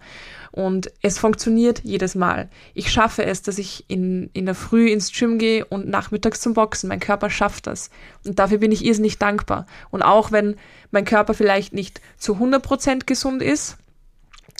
Und 0.53 0.91
es 1.01 1.17
funktioniert 1.17 1.81
jedes 1.83 2.13
Mal. 2.13 2.47
Ich 2.75 2.91
schaffe 2.91 3.25
es, 3.25 3.41
dass 3.41 3.57
ich 3.57 3.85
in, 3.87 4.29
in 4.33 4.45
der 4.45 4.53
Früh 4.53 4.91
ins 4.91 5.11
Gym 5.11 5.39
gehe 5.39 5.65
und 5.65 5.87
nachmittags 5.89 6.41
zum 6.41 6.53
Boxen. 6.53 6.89
Mein 6.89 6.99
Körper 6.99 7.31
schafft 7.31 7.65
das. 7.65 7.89
Und 8.23 8.37
dafür 8.37 8.59
bin 8.59 8.71
ich 8.71 8.85
irrsinnig 8.85 9.17
dankbar. 9.17 9.65
Und 9.89 10.03
auch 10.03 10.31
wenn 10.31 10.55
mein 10.91 11.05
Körper 11.05 11.33
vielleicht 11.33 11.73
nicht 11.73 12.01
zu 12.17 12.35
100% 12.35 13.07
gesund 13.07 13.41
ist, 13.41 13.77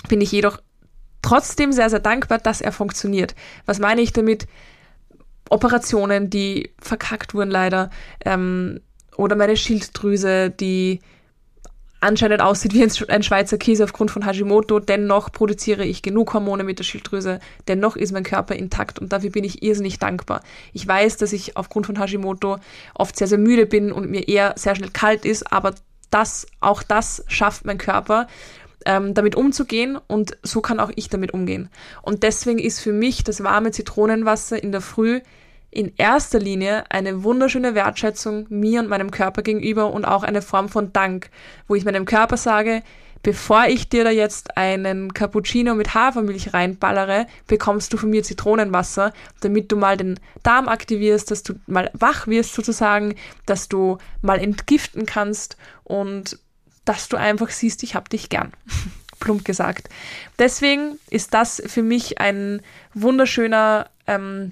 bin 0.10 0.20
ich 0.20 0.32
jedoch 0.32 0.58
trotzdem 1.22 1.72
sehr, 1.72 1.92
sehr 1.92 2.00
dankbar, 2.00 2.40
dass 2.40 2.60
er 2.60 2.72
funktioniert. 2.72 3.36
Was 3.68 3.78
meine 3.78 4.02
ich 4.02 4.14
damit? 4.14 4.48
Operationen, 5.52 6.32
die 6.32 6.72
verkackt 6.80 7.36
wurden 7.36 7.52
leider, 7.52 7.92
ähm, 8.26 8.80
oder 9.16 9.36
meine 9.36 9.56
Schilddrüse, 9.56 10.50
die 10.50 11.02
anscheinend 12.04 12.42
aussieht 12.42 12.74
wie 12.74 12.84
ein 12.84 13.24
Schweizer 13.24 13.58
Käse 13.58 13.84
aufgrund 13.84 14.12
von 14.12 14.26
Hashimoto. 14.26 14.80
Dennoch 14.80 15.32
produziere 15.32 15.86
ich 15.86 16.02
genug 16.02 16.34
Hormone 16.34 16.64
mit 16.64 16.80
der 16.80 16.84
Schilddrüse. 16.84 17.40
Dennoch 17.68 17.96
ist 17.96 18.12
mein 18.12 18.24
Körper 18.24 18.56
intakt 18.56 19.00
und 19.00 19.14
dafür 19.14 19.32
bin 19.32 19.44
ich 19.44 19.64
irrsinnig 19.64 20.00
dankbar. 20.00 20.42
Ich 20.74 20.88
weiß, 20.88 21.18
dass 21.18 21.34
ich 21.34 21.58
aufgrund 21.58 21.86
von 21.86 22.00
Hashimoto 22.00 22.58
oft 22.94 23.18
sehr, 23.18 23.28
sehr 23.28 23.38
müde 23.38 23.66
bin 23.66 23.92
und 23.92 24.10
mir 24.10 24.28
eher 24.28 24.54
sehr 24.58 24.76
schnell 24.76 24.92
kalt 24.92 25.26
ist, 25.26 25.52
aber 25.52 25.74
das, 26.12 26.46
auch 26.60 26.84
das 26.84 27.24
schafft 27.28 27.66
mein 27.66 27.78
Körper, 27.78 28.28
ähm, 28.86 29.14
damit 29.14 29.36
umzugehen 29.36 29.98
und 30.08 30.38
so 30.44 30.62
kann 30.62 30.80
auch 30.80 30.92
ich 30.96 31.10
damit 31.10 31.34
umgehen. 31.34 31.70
Und 32.02 32.24
deswegen 32.24 32.60
ist 32.60 32.80
für 32.80 32.94
mich 32.94 33.24
das 33.24 33.44
warme 33.44 33.72
Zitronenwasser 33.72 34.62
in 34.62 34.72
der 34.72 34.82
Früh 34.82 35.22
in 35.74 35.94
erster 35.98 36.40
Linie 36.40 36.84
eine 36.90 37.24
wunderschöne 37.24 37.76
Wertschätzung 37.76 38.46
mir 38.50 38.80
und 38.80 38.90
meinem 38.90 39.12
Körper 39.12 39.42
gegenüber 39.42 39.92
und 39.92 40.06
auch 40.06 40.24
eine 40.24 40.42
Form 40.42 40.70
von 40.70 40.94
Dank, 40.94 41.30
wo 41.68 41.76
ich 41.76 41.86
meinem 41.86 42.06
Körper 42.06 42.38
sage, 42.38 42.84
bevor 43.24 43.66
ich 43.66 43.90
dir 43.90 44.04
da 44.04 44.10
jetzt 44.10 44.58
einen 44.58 45.14
Cappuccino 45.14 45.76
mit 45.76 45.94
Hafermilch 45.94 46.54
reinballere, 46.54 47.26
bekommst 47.48 47.92
du 47.94 47.98
von 47.98 48.10
mir 48.10 48.24
Zitronenwasser, 48.24 49.14
damit 49.42 49.72
du 49.72 49.78
mal 49.78 49.98
den 49.98 50.20
Darm 50.44 50.68
aktivierst, 50.68 51.32
dass 51.32 51.44
du 51.44 51.56
mal 51.66 51.90
wach 51.94 52.28
wirst 52.28 52.54
sozusagen, 52.54 53.16
dass 53.46 53.70
du 53.70 53.98
mal 54.22 54.40
entgiften 54.40 55.06
kannst 55.06 55.58
und 55.84 56.38
dass 56.86 57.08
du 57.08 57.18
einfach 57.18 57.50
siehst, 57.50 57.82
ich 57.84 57.96
hab 57.96 58.10
dich 58.10 58.30
gern. 58.30 58.52
plump 59.24 59.46
gesagt. 59.46 59.90
Deswegen 60.38 61.00
ist 61.10 61.34
das 61.34 61.64
für 61.66 61.82
mich 61.82 62.20
ein 62.20 62.62
wunderschöner, 62.94 63.90
ähm, 64.06 64.50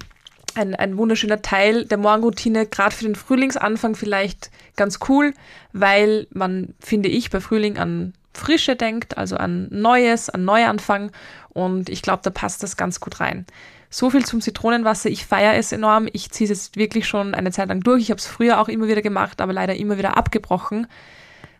ein, 0.54 0.74
ein 0.74 0.96
wunderschöner 0.96 1.42
Teil 1.42 1.84
der 1.84 1.98
Morgenroutine, 1.98 2.66
gerade 2.66 2.94
für 2.94 3.04
den 3.04 3.14
Frühlingsanfang 3.14 3.94
vielleicht 3.94 4.50
ganz 4.76 4.98
cool, 5.08 5.34
weil 5.72 6.26
man, 6.32 6.74
finde 6.80 7.08
ich, 7.08 7.30
bei 7.30 7.40
Frühling 7.40 7.78
an 7.78 8.14
Frische 8.34 8.76
denkt, 8.76 9.18
also 9.18 9.36
an 9.36 9.68
Neues, 9.70 10.30
an 10.30 10.44
Neuanfang 10.44 11.10
und 11.50 11.88
ich 11.88 12.02
glaube, 12.02 12.22
da 12.22 12.30
passt 12.30 12.62
das 12.62 12.76
ganz 12.76 13.00
gut 13.00 13.20
rein. 13.20 13.46
So 13.90 14.08
viel 14.08 14.24
zum 14.24 14.40
Zitronenwasser. 14.40 15.10
Ich 15.10 15.26
feiere 15.26 15.54
es 15.54 15.70
enorm. 15.70 16.08
Ich 16.14 16.30
ziehe 16.30 16.50
es 16.50 16.58
jetzt 16.58 16.76
wirklich 16.76 17.06
schon 17.06 17.34
eine 17.34 17.52
Zeit 17.52 17.68
lang 17.68 17.80
durch. 17.80 18.00
Ich 18.00 18.10
habe 18.10 18.18
es 18.18 18.26
früher 18.26 18.58
auch 18.58 18.68
immer 18.68 18.88
wieder 18.88 19.02
gemacht, 19.02 19.42
aber 19.42 19.52
leider 19.52 19.76
immer 19.76 19.98
wieder 19.98 20.16
abgebrochen. 20.16 20.86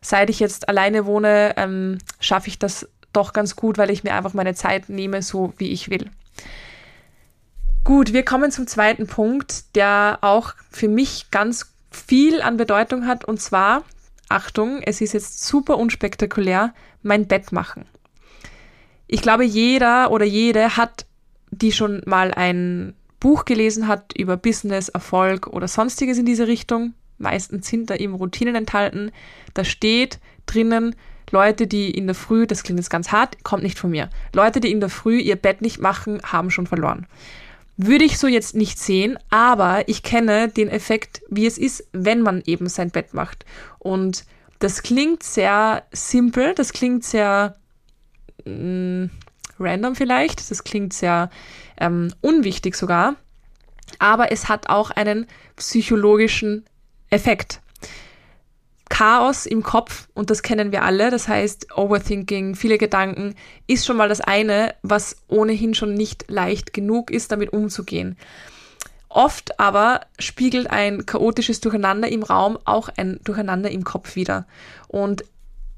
Seit 0.00 0.30
ich 0.30 0.40
jetzt 0.40 0.66
alleine 0.66 1.04
wohne, 1.04 1.52
ähm, 1.58 1.98
schaffe 2.20 2.48
ich 2.48 2.58
das 2.58 2.88
doch 3.12 3.34
ganz 3.34 3.54
gut, 3.54 3.76
weil 3.76 3.90
ich 3.90 4.02
mir 4.02 4.14
einfach 4.14 4.32
meine 4.32 4.54
Zeit 4.54 4.88
nehme, 4.88 5.20
so 5.20 5.52
wie 5.58 5.72
ich 5.72 5.90
will. 5.90 6.10
Gut, 7.84 8.12
wir 8.12 8.24
kommen 8.24 8.52
zum 8.52 8.68
zweiten 8.68 9.08
Punkt, 9.08 9.74
der 9.74 10.18
auch 10.20 10.54
für 10.70 10.86
mich 10.88 11.32
ganz 11.32 11.74
viel 11.90 12.40
an 12.40 12.56
Bedeutung 12.56 13.06
hat. 13.08 13.24
Und 13.24 13.40
zwar, 13.40 13.82
Achtung, 14.28 14.80
es 14.84 15.00
ist 15.00 15.14
jetzt 15.14 15.44
super 15.44 15.78
unspektakulär, 15.78 16.74
mein 17.02 17.26
Bett 17.26 17.50
machen. 17.50 17.86
Ich 19.08 19.20
glaube, 19.20 19.44
jeder 19.44 20.12
oder 20.12 20.24
jede 20.24 20.76
hat 20.76 21.06
die 21.50 21.72
schon 21.72 22.02
mal 22.06 22.32
ein 22.32 22.94
Buch 23.18 23.44
gelesen 23.44 23.88
hat 23.88 24.12
über 24.16 24.36
Business, 24.36 24.88
Erfolg 24.88 25.48
oder 25.48 25.68
sonstiges 25.68 26.18
in 26.18 26.24
diese 26.24 26.46
Richtung, 26.46 26.94
meistens 27.18 27.68
sind 27.68 27.90
da 27.90 27.96
eben 27.96 28.14
Routinen 28.14 28.54
enthalten, 28.54 29.12
da 29.54 29.64
steht 29.64 30.18
drinnen, 30.46 30.96
Leute, 31.30 31.66
die 31.66 31.90
in 31.90 32.06
der 32.06 32.14
Früh, 32.14 32.46
das 32.46 32.62
klingt 32.62 32.80
jetzt 32.80 32.90
ganz 32.90 33.12
hart, 33.12 33.44
kommt 33.44 33.62
nicht 33.62 33.78
von 33.78 33.90
mir, 33.90 34.08
Leute, 34.32 34.60
die 34.60 34.72
in 34.72 34.80
der 34.80 34.88
Früh 34.88 35.18
ihr 35.18 35.36
Bett 35.36 35.62
nicht 35.62 35.78
machen, 35.78 36.20
haben 36.24 36.50
schon 36.50 36.66
verloren. 36.66 37.06
Würde 37.76 38.04
ich 38.04 38.18
so 38.18 38.26
jetzt 38.26 38.54
nicht 38.54 38.78
sehen, 38.78 39.18
aber 39.30 39.88
ich 39.88 40.02
kenne 40.02 40.48
den 40.48 40.68
Effekt, 40.68 41.22
wie 41.28 41.46
es 41.46 41.56
ist, 41.56 41.88
wenn 41.92 42.20
man 42.20 42.42
eben 42.44 42.68
sein 42.68 42.90
Bett 42.90 43.14
macht. 43.14 43.46
Und 43.78 44.24
das 44.58 44.82
klingt 44.82 45.22
sehr 45.22 45.84
simpel, 45.90 46.54
das 46.54 46.72
klingt 46.72 47.04
sehr 47.04 47.56
mh, 48.44 49.04
mm, 49.04 49.10
random 49.58 49.96
vielleicht, 49.96 50.50
das 50.50 50.64
klingt 50.64 50.92
sehr 50.92 51.30
ähm, 51.80 52.12
unwichtig 52.20 52.74
sogar, 52.74 53.16
aber 53.98 54.32
es 54.32 54.48
hat 54.48 54.68
auch 54.68 54.90
einen 54.90 55.26
psychologischen 55.56 56.64
Effekt. 57.10 57.61
Chaos 58.92 59.46
im 59.46 59.62
Kopf, 59.62 60.06
und 60.12 60.28
das 60.28 60.42
kennen 60.42 60.70
wir 60.70 60.82
alle, 60.82 61.10
das 61.10 61.26
heißt 61.26 61.78
Overthinking, 61.78 62.54
viele 62.54 62.76
Gedanken, 62.76 63.34
ist 63.66 63.86
schon 63.86 63.96
mal 63.96 64.10
das 64.10 64.20
eine, 64.20 64.74
was 64.82 65.16
ohnehin 65.28 65.72
schon 65.72 65.94
nicht 65.94 66.26
leicht 66.28 66.74
genug 66.74 67.10
ist, 67.10 67.32
damit 67.32 67.54
umzugehen. 67.54 68.18
Oft 69.08 69.58
aber 69.58 70.02
spiegelt 70.18 70.70
ein 70.70 71.06
chaotisches 71.06 71.60
Durcheinander 71.60 72.06
im 72.12 72.22
Raum 72.22 72.58
auch 72.66 72.90
ein 72.94 73.18
Durcheinander 73.24 73.70
im 73.70 73.82
Kopf 73.82 74.14
wieder. 74.14 74.46
Und 74.88 75.24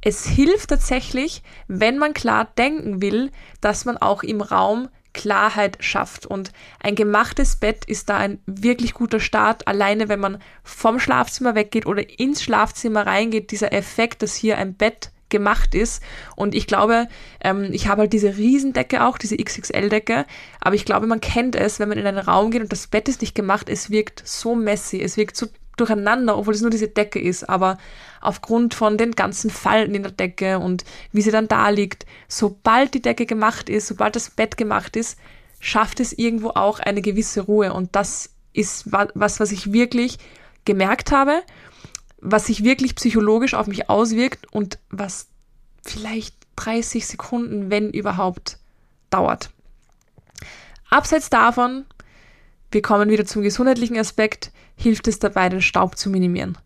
es 0.00 0.26
hilft 0.26 0.70
tatsächlich, 0.70 1.44
wenn 1.68 1.98
man 1.98 2.14
klar 2.14 2.48
denken 2.58 3.00
will, 3.00 3.30
dass 3.60 3.84
man 3.84 3.96
auch 3.96 4.24
im 4.24 4.40
Raum 4.40 4.88
Klarheit 5.14 5.78
schafft. 5.80 6.26
Und 6.26 6.52
ein 6.80 6.94
gemachtes 6.94 7.56
Bett 7.56 7.86
ist 7.86 8.10
da 8.10 8.18
ein 8.18 8.40
wirklich 8.44 8.92
guter 8.92 9.20
Start. 9.20 9.66
Alleine 9.66 10.10
wenn 10.10 10.20
man 10.20 10.42
vom 10.62 11.00
Schlafzimmer 11.00 11.54
weggeht 11.54 11.86
oder 11.86 12.18
ins 12.18 12.42
Schlafzimmer 12.42 13.06
reingeht, 13.06 13.50
dieser 13.50 13.72
Effekt, 13.72 14.22
dass 14.22 14.34
hier 14.34 14.58
ein 14.58 14.74
Bett 14.74 15.10
gemacht 15.30 15.74
ist. 15.74 16.02
Und 16.36 16.54
ich 16.54 16.66
glaube, 16.66 17.08
ähm, 17.40 17.70
ich 17.72 17.88
habe 17.88 18.02
halt 18.02 18.12
diese 18.12 18.36
Riesendecke 18.36 19.04
auch, 19.04 19.18
diese 19.18 19.36
XXL-Decke, 19.36 20.26
aber 20.60 20.74
ich 20.76 20.84
glaube, 20.84 21.06
man 21.06 21.20
kennt 21.20 21.56
es, 21.56 21.80
wenn 21.80 21.88
man 21.88 21.98
in 21.98 22.06
einen 22.06 22.18
Raum 22.18 22.50
geht 22.50 22.62
und 22.62 22.70
das 22.70 22.86
Bett 22.86 23.08
ist 23.08 23.20
nicht 23.20 23.34
gemacht, 23.34 23.68
es 23.68 23.90
wirkt 23.90 24.22
so 24.24 24.54
messy, 24.54 25.00
es 25.00 25.16
wirkt 25.16 25.36
so 25.36 25.46
durcheinander, 25.76 26.36
obwohl 26.36 26.54
es 26.54 26.60
nur 26.60 26.70
diese 26.70 26.88
Decke 26.88 27.20
ist, 27.20 27.48
aber 27.48 27.78
aufgrund 28.20 28.74
von 28.74 28.96
den 28.96 29.12
ganzen 29.12 29.50
Falten 29.50 29.94
in 29.94 30.02
der 30.02 30.12
Decke 30.12 30.58
und 30.58 30.84
wie 31.12 31.22
sie 31.22 31.30
dann 31.30 31.48
da 31.48 31.68
liegt, 31.68 32.06
sobald 32.28 32.94
die 32.94 33.02
Decke 33.02 33.26
gemacht 33.26 33.68
ist, 33.68 33.88
sobald 33.88 34.16
das 34.16 34.30
Bett 34.30 34.56
gemacht 34.56 34.96
ist, 34.96 35.18
schafft 35.60 36.00
es 36.00 36.12
irgendwo 36.12 36.50
auch 36.50 36.78
eine 36.78 37.02
gewisse 37.02 37.42
Ruhe 37.42 37.72
und 37.72 37.94
das 37.96 38.30
ist 38.52 38.92
was, 38.92 39.40
was 39.40 39.52
ich 39.52 39.72
wirklich 39.72 40.18
gemerkt 40.64 41.12
habe, 41.12 41.42
was 42.20 42.46
sich 42.46 42.64
wirklich 42.64 42.94
psychologisch 42.94 43.54
auf 43.54 43.66
mich 43.66 43.90
auswirkt 43.90 44.50
und 44.52 44.78
was 44.90 45.28
vielleicht 45.84 46.34
30 46.56 47.06
Sekunden, 47.06 47.70
wenn 47.70 47.90
überhaupt, 47.90 48.58
dauert. 49.10 49.50
Abseits 50.88 51.28
davon, 51.28 51.84
wir 52.70 52.82
kommen 52.82 53.10
wieder 53.10 53.26
zum 53.26 53.42
gesundheitlichen 53.42 53.98
Aspekt, 53.98 54.52
hilft 54.76 55.08
es 55.08 55.18
dabei, 55.18 55.48
den 55.48 55.62
Staub 55.62 55.96
zu 55.96 56.10
minimieren. 56.10 56.58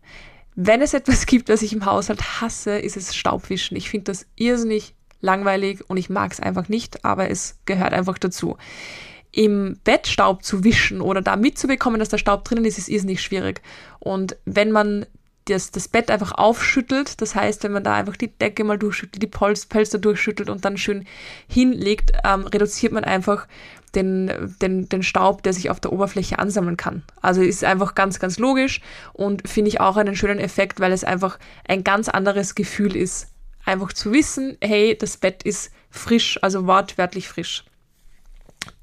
Wenn 0.55 0.81
es 0.81 0.93
etwas 0.93 1.25
gibt, 1.27 1.49
was 1.49 1.61
ich 1.61 1.73
im 1.73 1.85
Haushalt 1.85 2.41
hasse, 2.41 2.77
ist 2.77 2.97
es 2.97 3.15
Staubwischen. 3.15 3.77
Ich 3.77 3.89
finde 3.89 4.05
das 4.05 4.25
irrsinnig 4.35 4.95
langweilig 5.21 5.89
und 5.89 5.97
ich 5.97 6.09
mag 6.09 6.31
es 6.31 6.39
einfach 6.39 6.69
nicht, 6.69 7.03
aber 7.05 7.29
es 7.29 7.59
gehört 7.65 7.93
einfach 7.93 8.17
dazu. 8.17 8.57
Im 9.31 9.77
Bett 9.83 10.07
Staub 10.07 10.43
zu 10.43 10.63
wischen 10.63 11.01
oder 11.01 11.21
da 11.21 11.35
mitzubekommen, 11.35 11.99
dass 11.99 12.09
der 12.09 12.17
Staub 12.17 12.45
drinnen 12.45 12.65
ist, 12.65 12.77
ist 12.77 12.89
irrsinnig 12.89 13.21
schwierig. 13.21 13.61
Und 13.99 14.37
wenn 14.45 14.71
man 14.71 15.05
das, 15.49 15.71
das 15.71 15.87
Bett 15.87 16.11
einfach 16.11 16.31
aufschüttelt. 16.33 17.21
Das 17.21 17.35
heißt, 17.35 17.63
wenn 17.63 17.71
man 17.71 17.83
da 17.83 17.95
einfach 17.95 18.15
die 18.15 18.27
Decke 18.27 18.63
mal 18.63 18.77
durchschüttelt, 18.77 19.21
die 19.21 19.27
Polster, 19.27 19.97
durchschüttelt 19.97 20.49
und 20.49 20.63
dann 20.65 20.77
schön 20.77 21.05
hinlegt, 21.47 22.11
ähm, 22.23 22.45
reduziert 22.45 22.93
man 22.93 23.03
einfach 23.03 23.47
den, 23.95 24.55
den, 24.61 24.89
den 24.89 25.03
Staub, 25.03 25.43
der 25.43 25.53
sich 25.53 25.69
auf 25.69 25.79
der 25.79 25.91
Oberfläche 25.91 26.39
ansammeln 26.39 26.77
kann. 26.77 27.03
Also 27.21 27.41
ist 27.41 27.63
einfach 27.63 27.95
ganz, 27.95 28.19
ganz 28.19 28.39
logisch 28.39 28.81
und 29.13 29.47
finde 29.47 29.69
ich 29.69 29.79
auch 29.79 29.97
einen 29.97 30.15
schönen 30.15 30.39
Effekt, 30.39 30.79
weil 30.79 30.91
es 30.91 31.03
einfach 31.03 31.39
ein 31.67 31.83
ganz 31.83 32.09
anderes 32.09 32.55
Gefühl 32.55 32.95
ist. 32.95 33.27
Einfach 33.65 33.93
zu 33.93 34.11
wissen, 34.11 34.57
hey, 34.61 34.97
das 34.97 35.17
Bett 35.17 35.43
ist 35.43 35.71
frisch, 35.89 36.39
also 36.41 36.65
wortwörtlich 36.67 37.27
frisch. 37.27 37.65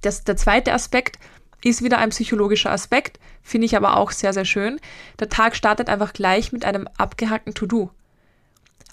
Das, 0.02 0.24
der 0.24 0.36
zweite 0.36 0.72
Aspekt 0.72 1.18
ist 1.64 1.82
wieder 1.82 1.98
ein 1.98 2.10
psychologischer 2.10 2.70
Aspekt, 2.70 3.18
finde 3.42 3.66
ich 3.66 3.76
aber 3.76 3.96
auch 3.96 4.10
sehr, 4.10 4.32
sehr 4.32 4.44
schön. 4.44 4.80
Der 5.18 5.28
Tag 5.28 5.56
startet 5.56 5.88
einfach 5.88 6.12
gleich 6.12 6.52
mit 6.52 6.64
einem 6.64 6.88
abgehackten 6.96 7.54
To-Do. 7.54 7.90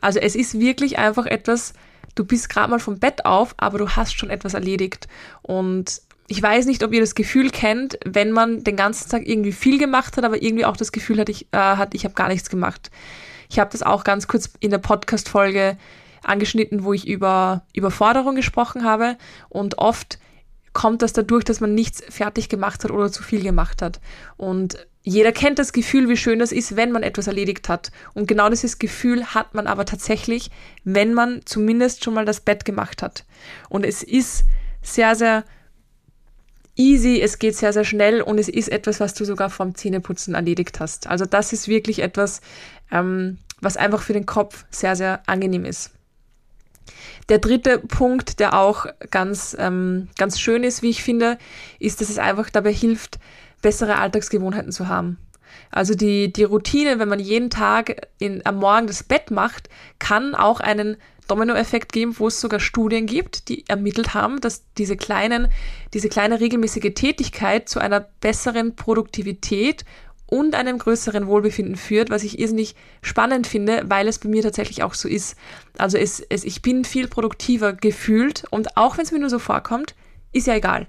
Also 0.02 0.20
es 0.20 0.36
ist 0.36 0.60
wirklich 0.60 0.98
einfach 0.98 1.26
etwas, 1.26 1.74
du 2.16 2.26
bist 2.26 2.50
gerade 2.50 2.70
mal 2.70 2.80
vom 2.80 3.00
Bett 3.00 3.26
auf, 3.26 3.54
aber 3.58 3.78
du 3.78 3.90
hast 3.90 4.18
schon 4.18 4.30
etwas 4.30 4.54
erledigt. 4.54 5.08
Und 5.42 6.02
ich 6.28 6.42
weiß 6.42 6.66
nicht, 6.66 6.84
ob 6.84 6.94
ihr 6.94 7.02
das 7.02 7.16
Gefühl 7.16 7.50
kennt, 7.50 7.98
wenn 8.06 8.32
man 8.32 8.64
den 8.64 8.76
ganzen 8.76 9.10
Tag 9.10 9.28
irgendwie 9.28 9.52
viel 9.52 9.78
gemacht 9.78 10.18
hat, 10.18 10.24
aber 10.24 10.42
irgendwie 10.42 10.66
auch 10.66 10.78
das 10.78 10.92
Gefühl 10.92 11.20
hat, 11.20 11.30
ich, 11.30 11.48
äh, 11.52 11.86
ich 11.94 12.06
habe 12.06 12.16
gar 12.16 12.30
nichts 12.30 12.50
gemacht. 12.50 12.92
Ich 13.50 13.60
habe 13.60 13.72
das 13.72 13.84
auch 13.84 14.04
ganz 14.04 14.28
kurz 14.28 14.50
in 14.60 14.72
der 14.72 14.78
Podcast-Folge 14.78 15.78
angeschnitten, 16.24 16.84
wo 16.84 16.94
ich 16.94 17.08
über 17.08 17.66
Überforderung 17.74 18.36
gesprochen 18.36 18.84
habe. 18.84 19.18
Und 19.50 19.78
oft 19.78 20.18
kommt 20.72 21.02
das 21.02 21.14
dadurch, 21.14 21.44
dass 21.44 21.60
man 21.60 21.76
nichts 21.76 22.04
fertig 22.10 22.50
gemacht 22.50 22.84
hat 22.84 22.92
oder 22.92 23.12
zu 23.12 23.22
viel 23.22 23.44
gemacht 23.44 23.82
hat. 23.82 24.00
Und 24.38 24.78
jeder 25.04 25.34
kennt 25.34 25.60
das 25.60 25.74
Gefühl, 25.74 26.08
wie 26.08 26.16
schön 26.16 26.40
das 26.40 26.54
ist, 26.54 26.78
wenn 26.78 26.92
man 26.92 27.04
etwas 27.04 27.28
erledigt 27.28 27.68
hat. 27.68 27.92
Und 28.14 28.26
genau 28.28 28.50
dieses 28.50 28.80
Gefühl 28.80 29.26
hat 29.26 29.54
man 29.54 29.68
aber 29.68 29.86
tatsächlich, 29.86 30.50
wenn 30.86 31.14
man 31.14 31.42
zumindest 31.46 32.04
schon 32.04 32.14
mal 32.14 32.26
das 32.26 32.40
Bett 32.40 32.64
gemacht 32.64 33.02
hat. 33.02 33.26
Und 33.68 33.86
es 33.86 34.02
ist 34.02 34.46
sehr, 34.82 35.16
sehr 35.16 35.44
easy, 36.76 37.22
es 37.22 37.38
geht 37.38 37.56
sehr, 37.58 37.74
sehr 37.74 37.84
schnell 37.84 38.22
und 38.22 38.40
es 38.40 38.48
ist 38.48 38.70
etwas, 38.70 39.02
was 39.02 39.14
du 39.14 39.26
sogar 39.26 39.50
vom 39.50 39.76
Zähneputzen 39.76 40.36
erledigt 40.36 40.80
hast. 40.80 41.08
Also 41.08 41.26
das 41.26 41.52
ist 41.52 41.68
wirklich 41.68 42.00
etwas, 42.00 42.40
ähm, 42.90 43.38
was 43.60 43.76
einfach 43.76 44.02
für 44.02 44.14
den 44.14 44.26
Kopf 44.26 44.66
sehr, 44.72 44.96
sehr 44.96 45.22
angenehm 45.28 45.66
ist. 45.66 45.92
Der 47.30 47.40
dritte 47.40 47.80
Punkt, 47.80 48.40
der 48.40 48.58
auch 48.58 48.86
ganz, 49.10 49.56
ähm, 49.60 50.10
ganz 50.18 50.40
schön 50.40 50.64
ist, 50.64 50.82
wie 50.82 50.90
ich 50.90 51.04
finde, 51.04 51.38
ist, 51.80 52.02
dass 52.02 52.10
es 52.10 52.18
einfach 52.18 52.50
dabei 52.50 52.74
hilft, 52.74 53.20
bessere 53.64 53.96
Alltagsgewohnheiten 53.96 54.72
zu 54.72 54.88
haben. 54.88 55.18
Also 55.72 55.96
die, 55.96 56.32
die 56.32 56.44
Routine, 56.44 57.00
wenn 57.00 57.10
man 57.10 57.20
jeden 57.20 57.50
Tag 57.50 58.08
in, 58.20 58.46
am 58.46 58.58
Morgen 58.58 58.86
das 58.86 59.02
Bett 59.04 59.32
macht, 59.32 59.70
kann 59.98 60.36
auch 60.36 60.60
einen 60.60 60.98
Dominoeffekt 61.28 61.94
geben, 61.94 62.18
wo 62.20 62.28
es 62.28 62.40
sogar 62.40 62.60
Studien 62.60 63.06
gibt, 63.06 63.50
die 63.50 63.68
ermittelt 63.68 64.14
haben, 64.14 64.42
dass 64.42 64.64
diese 64.78 64.98
kleinen, 64.98 65.48
diese 65.94 66.10
kleine 66.10 66.40
regelmäßige 66.40 66.94
Tätigkeit 66.94 67.70
zu 67.70 67.80
einer 67.80 68.02
besseren 68.02 68.76
Produktivität 68.76 69.86
und 70.28 70.56
einem 70.56 70.80
größeren 70.80 71.28
Wohlbefinden 71.28 71.76
führt, 71.76 72.10
was 72.10 72.24
ich 72.24 72.40
irrsinnig 72.40 72.76
spannend 73.02 73.48
finde, 73.48 73.84
weil 73.86 74.08
es 74.08 74.20
bei 74.20 74.30
mir 74.30 74.42
tatsächlich 74.42 74.84
auch 74.84 74.96
so 74.96 75.08
ist. 75.08 75.38
Also 75.78 75.98
es, 75.98 76.20
es, 76.20 76.44
ich 76.44 76.62
bin 76.62 76.86
viel 76.86 77.08
produktiver 77.08 77.74
gefühlt 77.74 78.44
und 78.50 78.76
auch 78.76 78.98
wenn 78.98 79.06
es 79.06 79.12
mir 79.12 79.20
nur 79.20 79.30
so 79.30 79.40
vorkommt, 79.40 79.96
ist 80.34 80.48
ja 80.48 80.56
egal. 80.56 80.88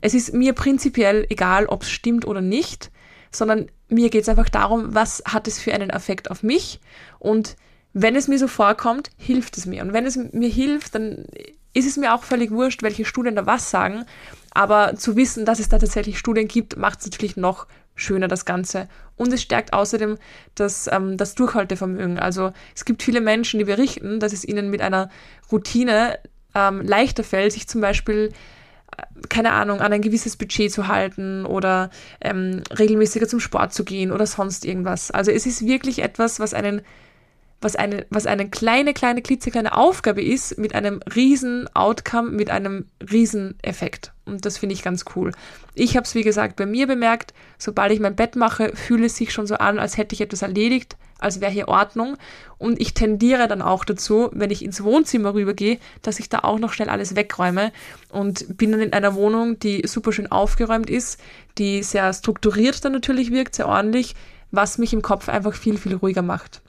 Es 0.00 0.14
ist 0.14 0.32
mir 0.32 0.52
prinzipiell 0.52 1.26
egal, 1.28 1.66
ob 1.66 1.82
es 1.82 1.90
stimmt 1.90 2.26
oder 2.26 2.40
nicht, 2.40 2.90
sondern 3.30 3.66
mir 3.88 4.10
geht 4.10 4.22
es 4.22 4.28
einfach 4.28 4.48
darum, 4.48 4.94
was 4.94 5.22
hat 5.26 5.48
es 5.48 5.58
für 5.58 5.72
einen 5.72 5.90
Effekt 5.90 6.30
auf 6.30 6.42
mich 6.42 6.80
und 7.18 7.56
wenn 7.94 8.16
es 8.16 8.28
mir 8.28 8.38
so 8.38 8.48
vorkommt, 8.48 9.10
hilft 9.16 9.56
es 9.56 9.66
mir. 9.66 9.82
Und 9.82 9.92
wenn 9.92 10.06
es 10.06 10.16
mir 10.16 10.48
hilft, 10.48 10.94
dann 10.94 11.24
ist 11.72 11.86
es 11.86 11.96
mir 11.96 12.14
auch 12.14 12.22
völlig 12.22 12.50
wurscht, 12.50 12.82
welche 12.82 13.04
Studien 13.04 13.34
da 13.34 13.46
was 13.46 13.70
sagen. 13.70 14.04
Aber 14.52 14.96
zu 14.96 15.16
wissen, 15.16 15.44
dass 15.44 15.58
es 15.58 15.68
da 15.68 15.78
tatsächlich 15.78 16.18
Studien 16.18 16.48
gibt, 16.48 16.76
macht 16.76 17.00
es 17.00 17.06
natürlich 17.06 17.36
noch 17.36 17.66
schöner, 17.94 18.28
das 18.28 18.44
Ganze. 18.44 18.88
Und 19.16 19.32
es 19.32 19.42
stärkt 19.42 19.72
außerdem 19.72 20.18
das, 20.54 20.88
ähm, 20.92 21.16
das 21.16 21.34
Durchhaltevermögen. 21.34 22.18
Also 22.18 22.52
es 22.74 22.84
gibt 22.84 23.02
viele 23.02 23.20
Menschen, 23.20 23.58
die 23.58 23.64
berichten, 23.64 24.20
dass 24.20 24.32
es 24.32 24.44
ihnen 24.44 24.70
mit 24.70 24.80
einer 24.80 25.10
Routine 25.50 26.18
ähm, 26.54 26.82
leichter 26.82 27.24
fällt, 27.24 27.52
sich 27.52 27.68
zum 27.68 27.80
Beispiel 27.80 28.32
keine 29.28 29.52
Ahnung, 29.52 29.80
an 29.80 29.92
ein 29.92 30.02
gewisses 30.02 30.36
Budget 30.36 30.72
zu 30.72 30.88
halten 30.88 31.44
oder 31.44 31.90
ähm, 32.20 32.62
regelmäßiger 32.76 33.28
zum 33.28 33.40
Sport 33.40 33.72
zu 33.72 33.84
gehen 33.84 34.12
oder 34.12 34.26
sonst 34.26 34.64
irgendwas. 34.64 35.10
Also 35.10 35.30
es 35.30 35.46
ist 35.46 35.66
wirklich 35.66 36.00
etwas, 36.02 36.40
was 36.40 36.54
einen 36.54 36.82
was 37.60 37.74
eine, 37.74 38.06
was 38.10 38.26
eine 38.26 38.48
kleine, 38.48 38.94
kleine, 38.94 39.20
klitzekleine 39.20 39.76
Aufgabe 39.76 40.22
ist, 40.22 40.58
mit 40.58 40.74
einem 40.74 41.00
riesen 41.14 41.68
Outcome, 41.74 42.30
mit 42.30 42.50
einem 42.50 42.86
riesen 43.10 43.56
Effekt. 43.62 44.12
Und 44.26 44.46
das 44.46 44.58
finde 44.58 44.74
ich 44.74 44.82
ganz 44.82 45.04
cool. 45.16 45.32
Ich 45.74 45.96
habe 45.96 46.04
es, 46.04 46.14
wie 46.14 46.22
gesagt, 46.22 46.56
bei 46.56 46.66
mir 46.66 46.86
bemerkt, 46.86 47.34
sobald 47.58 47.92
ich 47.92 48.00
mein 48.00 48.14
Bett 48.14 48.36
mache, 48.36 48.76
fühle 48.76 49.06
es 49.06 49.16
sich 49.16 49.32
schon 49.32 49.46
so 49.46 49.56
an, 49.56 49.78
als 49.78 49.96
hätte 49.96 50.14
ich 50.14 50.20
etwas 50.20 50.42
erledigt, 50.42 50.96
als 51.18 51.40
wäre 51.40 51.52
hier 51.52 51.68
Ordnung. 51.68 52.16
Und 52.56 52.80
ich 52.80 52.94
tendiere 52.94 53.48
dann 53.48 53.62
auch 53.62 53.84
dazu, 53.84 54.30
wenn 54.32 54.50
ich 54.50 54.64
ins 54.64 54.82
Wohnzimmer 54.82 55.34
rübergehe, 55.34 55.78
dass 56.02 56.18
ich 56.18 56.28
da 56.28 56.40
auch 56.40 56.58
noch 56.58 56.72
schnell 56.72 56.88
alles 56.88 57.16
wegräume 57.16 57.72
und 58.10 58.56
bin 58.56 58.72
dann 58.72 58.80
in 58.80 58.92
einer 58.92 59.14
Wohnung, 59.14 59.58
die 59.58 59.86
super 59.86 60.12
schön 60.12 60.30
aufgeräumt 60.30 60.90
ist, 60.90 61.20
die 61.58 61.82
sehr 61.82 62.12
strukturiert 62.12 62.84
dann 62.84 62.92
natürlich 62.92 63.30
wirkt, 63.30 63.56
sehr 63.56 63.68
ordentlich, 63.68 64.14
was 64.50 64.78
mich 64.78 64.92
im 64.92 65.02
Kopf 65.02 65.28
einfach 65.28 65.54
viel, 65.54 65.78
viel 65.78 65.94
ruhiger 65.96 66.22
macht. 66.22 66.62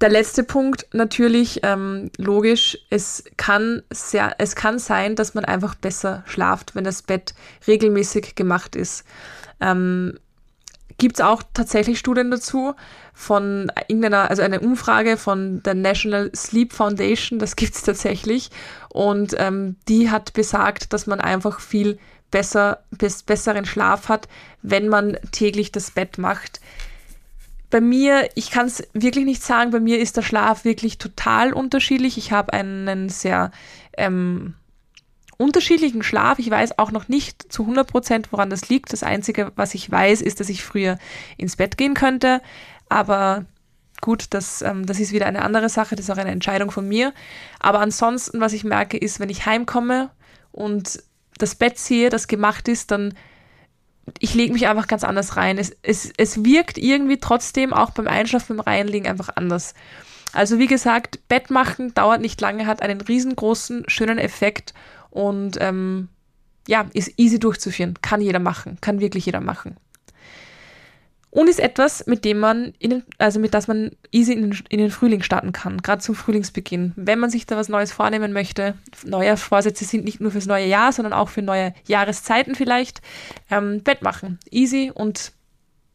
Der 0.00 0.08
letzte 0.08 0.44
Punkt 0.44 0.86
natürlich 0.92 1.60
ähm, 1.62 2.10
logisch, 2.16 2.78
es 2.88 3.22
kann 3.36 3.82
sehr, 3.90 4.34
es 4.38 4.56
kann 4.56 4.78
sein, 4.78 5.14
dass 5.14 5.34
man 5.34 5.44
einfach 5.44 5.74
besser 5.74 6.24
schlaft, 6.26 6.74
wenn 6.74 6.84
das 6.84 7.02
Bett 7.02 7.34
regelmäßig 7.66 8.34
gemacht 8.34 8.76
ist. 8.76 9.04
Ähm, 9.60 10.18
Gibt 11.00 11.16
es 11.16 11.24
auch 11.24 11.42
tatsächlich 11.54 11.98
Studien 11.98 12.30
dazu 12.30 12.74
von 13.14 13.72
irgendeiner, 13.88 14.30
also 14.30 14.42
eine 14.42 14.60
Umfrage 14.60 15.16
von 15.16 15.62
der 15.62 15.74
National 15.74 16.30
Sleep 16.36 16.72
Foundation, 16.72 17.38
das 17.38 17.56
gibt 17.56 17.74
es 17.74 17.82
tatsächlich. 17.82 18.50
Und 18.90 19.34
ähm, 19.38 19.76
die 19.88 20.10
hat 20.10 20.34
besagt, 20.34 20.92
dass 20.92 21.06
man 21.06 21.20
einfach 21.20 21.58
viel 21.58 21.98
besser, 22.30 22.84
bess 22.90 23.22
besseren 23.22 23.64
Schlaf 23.64 24.08
hat, 24.08 24.28
wenn 24.62 24.88
man 24.88 25.16
täglich 25.32 25.72
das 25.72 25.90
Bett 25.90 26.18
macht 26.18 26.60
bei 27.70 27.80
mir, 27.80 28.28
ich 28.34 28.50
kann 28.50 28.66
es 28.66 28.82
wirklich 28.92 29.24
nicht 29.24 29.42
sagen, 29.42 29.70
bei 29.70 29.80
mir 29.80 30.00
ist 30.00 30.16
der 30.16 30.22
Schlaf 30.22 30.64
wirklich 30.64 30.98
total 30.98 31.52
unterschiedlich. 31.52 32.18
Ich 32.18 32.32
habe 32.32 32.52
einen 32.52 33.08
sehr 33.08 33.52
ähm, 33.96 34.54
unterschiedlichen 35.40 36.02
Schlaf. 36.02 36.38
Ich 36.38 36.50
weiß 36.50 36.78
auch 36.78 36.92
noch 36.92 37.08
nicht 37.08 37.50
zu 37.50 37.62
100 37.62 37.90
Prozent, 37.90 38.28
woran 38.30 38.50
das 38.50 38.68
liegt. 38.68 38.92
Das 38.92 39.02
Einzige, 39.02 39.52
was 39.56 39.74
ich 39.74 39.90
weiß, 39.90 40.20
ist, 40.20 40.38
dass 40.38 40.50
ich 40.50 40.62
früher 40.62 40.98
ins 41.38 41.56
Bett 41.56 41.78
gehen 41.78 41.94
könnte. 41.94 42.42
Aber 42.90 43.46
gut, 44.02 44.26
das, 44.30 44.60
ähm, 44.60 44.84
das 44.84 45.00
ist 45.00 45.12
wieder 45.12 45.26
eine 45.26 45.42
andere 45.42 45.70
Sache. 45.70 45.96
Das 45.96 46.04
ist 46.04 46.10
auch 46.10 46.18
eine 46.18 46.30
Entscheidung 46.30 46.70
von 46.70 46.86
mir. 46.86 47.14
Aber 47.58 47.80
ansonsten, 47.80 48.40
was 48.40 48.52
ich 48.52 48.64
merke, 48.64 48.98
ist, 48.98 49.18
wenn 49.18 49.30
ich 49.30 49.46
heimkomme 49.46 50.10
und 50.52 51.02
das 51.38 51.54
Bett 51.54 51.78
sehe, 51.78 52.10
das 52.10 52.28
gemacht 52.28 52.68
ist, 52.68 52.90
dann 52.90 53.14
ich 54.18 54.34
lege 54.34 54.52
mich 54.52 54.66
einfach 54.66 54.88
ganz 54.88 55.04
anders 55.04 55.36
rein. 55.36 55.56
Es, 55.56 55.74
es, 55.82 56.12
es 56.16 56.44
wirkt 56.44 56.76
irgendwie 56.76 57.18
trotzdem 57.18 57.72
auch 57.72 57.90
beim 57.90 58.08
Einschlafen, 58.08 58.56
beim 58.56 58.64
Reinlegen 58.66 59.08
einfach 59.08 59.30
anders. 59.36 59.74
Also 60.32 60.58
wie 60.58 60.66
gesagt, 60.66 61.26
Bett 61.28 61.50
machen 61.50 61.94
dauert 61.94 62.20
nicht 62.20 62.40
lange, 62.40 62.66
hat 62.66 62.82
einen 62.82 63.00
riesengroßen, 63.00 63.84
schönen 63.88 64.18
Effekt 64.18 64.74
und 65.10 65.56
ähm, 65.60 66.08
ja, 66.68 66.86
ist 66.92 67.18
easy 67.18 67.38
durchzuführen. 67.38 67.94
Kann 68.02 68.20
jeder 68.20 68.38
machen, 68.38 68.78
kann 68.80 69.00
wirklich 69.00 69.26
jeder 69.26 69.40
machen 69.40 69.76
und 71.30 71.48
ist 71.48 71.60
etwas, 71.60 72.06
mit 72.06 72.24
dem 72.24 72.38
man, 72.40 72.74
den, 72.82 73.04
also 73.18 73.38
mit 73.38 73.54
das 73.54 73.68
man 73.68 73.92
easy 74.10 74.32
in 74.32 74.42
den, 74.42 74.58
in 74.68 74.78
den 74.78 74.90
Frühling 74.90 75.22
starten 75.22 75.52
kann, 75.52 75.78
gerade 75.78 76.02
zum 76.02 76.14
Frühlingsbeginn. 76.14 76.92
Wenn 76.96 77.20
man 77.20 77.30
sich 77.30 77.46
da 77.46 77.56
was 77.56 77.68
Neues 77.68 77.92
vornehmen 77.92 78.32
möchte, 78.32 78.74
neue 79.04 79.36
Vorsätze 79.36 79.84
sind 79.84 80.04
nicht 80.04 80.20
nur 80.20 80.32
fürs 80.32 80.46
neue 80.46 80.66
Jahr, 80.66 80.92
sondern 80.92 81.12
auch 81.12 81.28
für 81.28 81.42
neue 81.42 81.72
Jahreszeiten 81.86 82.54
vielleicht, 82.56 83.00
ähm, 83.50 83.82
Bett 83.82 84.02
machen, 84.02 84.38
easy 84.50 84.90
und 84.92 85.32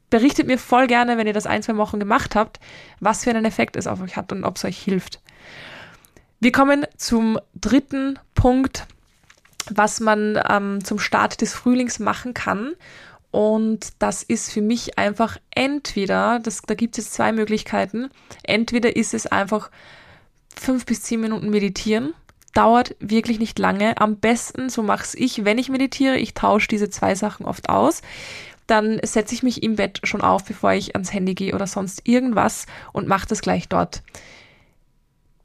berichtet 0.09 0.47
mir 0.47 0.57
voll 0.57 0.87
gerne, 0.87 1.17
wenn 1.17 1.27
ihr 1.27 1.33
das 1.33 1.47
ein, 1.47 1.63
zwei 1.63 1.75
Wochen 1.75 1.99
gemacht 1.99 2.35
habt, 2.35 2.59
was 3.01 3.25
für 3.25 3.31
einen 3.31 3.45
Effekt 3.45 3.75
es 3.75 3.87
auf 3.87 4.01
euch 4.01 4.15
hat 4.15 4.31
und 4.31 4.45
ob 4.45 4.55
es 4.55 4.63
euch 4.63 4.77
hilft. 4.77 5.19
Wir 6.39 6.53
kommen 6.53 6.85
zum 6.95 7.39
dritten 7.55 8.19
Punkt, 8.35 8.87
was 9.73 9.99
man 9.99 10.39
ähm, 10.49 10.83
zum 10.83 10.99
Start 10.99 11.41
des 11.41 11.53
Frühlings 11.53 11.99
machen 11.99 12.33
kann. 12.33 12.73
Und 13.31 13.87
das 13.99 14.23
ist 14.23 14.51
für 14.51 14.61
mich 14.61 14.97
einfach 14.97 15.37
entweder, 15.51 16.39
das, 16.39 16.61
da 16.61 16.73
gibt 16.73 16.97
es 16.97 17.11
zwei 17.11 17.33
Möglichkeiten. 17.33 18.09
Entweder 18.43 18.95
ist 18.95 19.13
es 19.13 19.27
einfach 19.27 19.69
fünf 20.55 20.85
bis 20.85 21.01
zehn 21.01 21.19
Minuten 21.19 21.49
meditieren. 21.49 22.13
Dauert 22.53 22.95
wirklich 22.99 23.39
nicht 23.39 23.59
lange. 23.59 23.97
Am 23.99 24.15
besten, 24.17 24.69
so 24.69 24.83
mache 24.83 25.17
ich, 25.17 25.43
wenn 25.43 25.57
ich 25.57 25.67
meditiere. 25.67 26.17
Ich 26.17 26.33
tausche 26.33 26.69
diese 26.69 26.89
zwei 26.89 27.15
Sachen 27.15 27.45
oft 27.45 27.67
aus. 27.67 28.01
Dann 28.67 28.99
setze 29.03 29.35
ich 29.35 29.43
mich 29.43 29.61
im 29.61 29.75
Bett 29.75 29.99
schon 30.03 30.21
auf, 30.21 30.45
bevor 30.45 30.71
ich 30.71 30.95
ans 30.95 31.11
Handy 31.11 31.35
gehe 31.35 31.53
oder 31.53 31.67
sonst 31.67 32.07
irgendwas 32.07 32.65
und 32.93 33.07
mache 33.07 33.27
das 33.27 33.41
gleich 33.41 33.67
dort. 33.67 34.01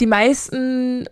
Die 0.00 0.06
meisten 0.06 1.08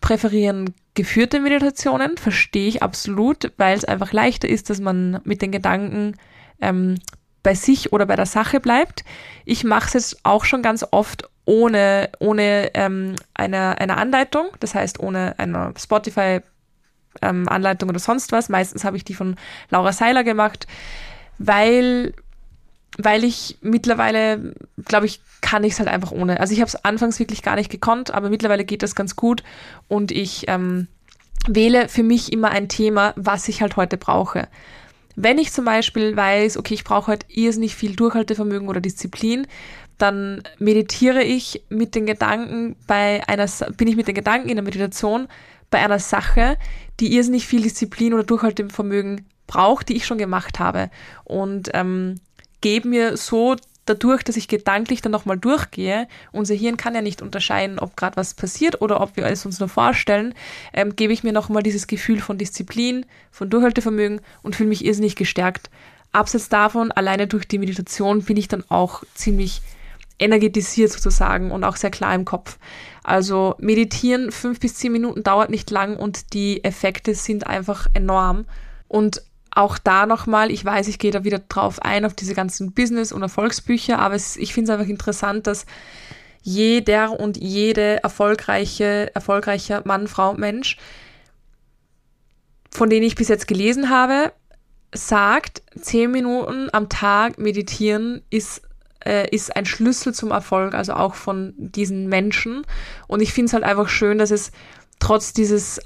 präferieren 0.00 0.74
geführte 0.94 1.40
Meditationen, 1.40 2.16
verstehe 2.16 2.68
ich 2.68 2.82
absolut, 2.82 3.52
weil 3.56 3.76
es 3.76 3.84
einfach 3.84 4.12
leichter 4.12 4.48
ist, 4.48 4.70
dass 4.70 4.80
man 4.80 5.20
mit 5.24 5.42
den 5.42 5.52
Gedanken 5.52 6.16
ähm, 6.60 6.96
bei 7.42 7.54
sich 7.54 7.92
oder 7.92 8.06
bei 8.06 8.16
der 8.16 8.26
Sache 8.26 8.60
bleibt. 8.60 9.04
Ich 9.44 9.64
mache 9.64 9.86
es 9.86 9.92
jetzt 9.94 10.20
auch 10.24 10.44
schon 10.44 10.62
ganz 10.62 10.84
oft 10.90 11.28
ohne, 11.44 12.10
ohne 12.18 12.74
ähm, 12.74 13.14
eine, 13.34 13.78
eine 13.78 13.96
Anleitung, 13.96 14.48
das 14.60 14.74
heißt 14.74 15.00
ohne 15.00 15.38
eine 15.38 15.72
Spotify 15.78 16.40
ähm, 17.22 17.46
oder 17.48 17.98
sonst 17.98 18.32
was. 18.32 18.48
Meistens 18.48 18.84
habe 18.84 18.96
ich 18.96 19.04
die 19.04 19.14
von 19.14 19.36
Laura 19.70 19.92
Seiler 19.92 20.24
gemacht, 20.24 20.66
weil 21.38 22.12
weil 22.96 23.24
ich 23.24 23.58
mittlerweile, 23.60 24.54
glaube 24.84 25.06
ich, 25.06 25.20
kann 25.40 25.64
ich 25.64 25.74
es 25.74 25.78
halt 25.78 25.88
einfach 25.88 26.10
ohne. 26.10 26.40
Also 26.40 26.52
ich 26.52 26.60
habe 26.60 26.68
es 26.68 26.84
anfangs 26.84 27.18
wirklich 27.18 27.42
gar 27.42 27.56
nicht 27.56 27.70
gekonnt, 27.70 28.12
aber 28.12 28.30
mittlerweile 28.30 28.64
geht 28.64 28.82
das 28.82 28.94
ganz 28.94 29.14
gut 29.14 29.42
und 29.86 30.10
ich 30.10 30.44
ähm, 30.48 30.88
wähle 31.46 31.88
für 31.88 32.02
mich 32.02 32.32
immer 32.32 32.50
ein 32.50 32.68
Thema, 32.68 33.12
was 33.16 33.48
ich 33.48 33.62
halt 33.62 33.76
heute 33.76 33.96
brauche. 33.96 34.48
Wenn 35.14 35.38
ich 35.38 35.52
zum 35.52 35.64
Beispiel 35.64 36.16
weiß, 36.16 36.56
okay, 36.56 36.74
ich 36.74 36.84
brauche 36.84 37.08
halt 37.08 37.26
irrsinnig 37.28 37.74
viel 37.74 37.96
Durchhaltevermögen 37.96 38.68
oder 38.68 38.80
Disziplin, 38.80 39.46
dann 39.98 40.42
meditiere 40.58 41.22
ich 41.22 41.64
mit 41.68 41.94
den 41.94 42.06
Gedanken 42.06 42.76
bei 42.86 43.26
einer, 43.26 43.46
bin 43.76 43.88
ich 43.88 43.96
mit 43.96 44.06
den 44.06 44.14
Gedanken 44.14 44.48
in 44.48 44.54
der 44.54 44.64
Meditation 44.64 45.26
bei 45.70 45.78
einer 45.78 45.98
Sache, 45.98 46.56
die 47.00 47.14
irrsinnig 47.14 47.46
viel 47.46 47.62
Disziplin 47.62 48.14
oder 48.14 48.22
Durchhaltevermögen 48.22 49.26
braucht, 49.46 49.88
die 49.88 49.96
ich 49.96 50.06
schon 50.06 50.18
gemacht 50.18 50.60
habe. 50.60 50.90
Und 51.24 51.70
ähm, 51.74 52.20
gebe 52.60 52.88
mir 52.88 53.16
so 53.16 53.56
dadurch, 53.88 54.22
dass 54.22 54.36
ich 54.36 54.48
gedanklich 54.48 55.00
dann 55.00 55.12
nochmal 55.12 55.38
durchgehe, 55.38 56.08
unser 56.32 56.54
Hirn 56.54 56.76
kann 56.76 56.94
ja 56.94 57.02
nicht 57.02 57.22
unterscheiden, 57.22 57.78
ob 57.78 57.96
gerade 57.96 58.16
was 58.16 58.34
passiert 58.34 58.80
oder 58.82 59.00
ob 59.00 59.16
wir 59.16 59.24
es 59.26 59.46
uns 59.46 59.60
nur 59.60 59.68
vorstellen, 59.68 60.34
ähm, 60.72 60.94
gebe 60.96 61.12
ich 61.12 61.22
mir 61.22 61.32
nochmal 61.32 61.62
dieses 61.62 61.86
Gefühl 61.86 62.20
von 62.20 62.38
Disziplin, 62.38 63.06
von 63.30 63.50
Durchhaltevermögen 63.50 64.20
und 64.42 64.56
fühle 64.56 64.68
mich 64.68 64.84
irrsinnig 64.84 65.16
gestärkt. 65.16 65.70
Abseits 66.12 66.48
davon, 66.48 66.92
alleine 66.92 67.26
durch 67.26 67.46
die 67.46 67.58
Meditation 67.58 68.22
bin 68.22 68.36
ich 68.36 68.48
dann 68.48 68.64
auch 68.68 69.02
ziemlich 69.14 69.60
energetisiert 70.18 70.90
sozusagen 70.90 71.52
und 71.52 71.64
auch 71.64 71.76
sehr 71.76 71.90
klar 71.90 72.14
im 72.14 72.24
Kopf. 72.24 72.58
Also 73.04 73.54
meditieren 73.58 74.32
fünf 74.32 74.60
bis 74.60 74.74
zehn 74.74 74.92
Minuten 74.92 75.22
dauert 75.22 75.50
nicht 75.50 75.70
lang 75.70 75.96
und 75.96 76.34
die 76.34 76.64
Effekte 76.64 77.14
sind 77.14 77.46
einfach 77.46 77.86
enorm. 77.94 78.46
Und 78.88 79.22
auch 79.50 79.78
da 79.78 80.06
nochmal, 80.06 80.50
ich 80.50 80.64
weiß, 80.64 80.88
ich 80.88 80.98
gehe 80.98 81.10
da 81.10 81.24
wieder 81.24 81.40
drauf 81.40 81.80
ein, 81.82 82.04
auf 82.04 82.14
diese 82.14 82.34
ganzen 82.34 82.72
Business- 82.72 83.12
und 83.12 83.22
Erfolgsbücher, 83.22 83.98
aber 83.98 84.14
es, 84.14 84.36
ich 84.36 84.54
finde 84.54 84.72
es 84.72 84.78
einfach 84.78 84.90
interessant, 84.90 85.46
dass 85.46 85.66
jeder 86.42 87.18
und 87.18 87.36
jede 87.36 88.02
erfolgreiche, 88.02 89.14
erfolgreicher 89.14 89.82
Mann, 89.84 90.08
Frau, 90.08 90.34
Mensch, 90.34 90.76
von 92.70 92.90
denen 92.90 93.06
ich 93.06 93.16
bis 93.16 93.28
jetzt 93.28 93.48
gelesen 93.48 93.90
habe, 93.90 94.32
sagt, 94.94 95.62
zehn 95.80 96.10
Minuten 96.10 96.68
am 96.72 96.88
Tag 96.88 97.38
meditieren 97.38 98.22
ist, 98.30 98.62
äh, 99.04 99.28
ist 99.34 99.54
ein 99.56 99.66
Schlüssel 99.66 100.14
zum 100.14 100.30
Erfolg, 100.30 100.74
also 100.74 100.94
auch 100.94 101.14
von 101.14 101.54
diesen 101.56 102.08
Menschen. 102.08 102.64
Und 103.06 103.20
ich 103.20 103.32
finde 103.32 103.48
es 103.48 103.52
halt 103.52 103.64
einfach 103.64 103.88
schön, 103.88 104.18
dass 104.18 104.30
es 104.30 104.50
trotz 104.98 105.32
dieses 105.32 105.80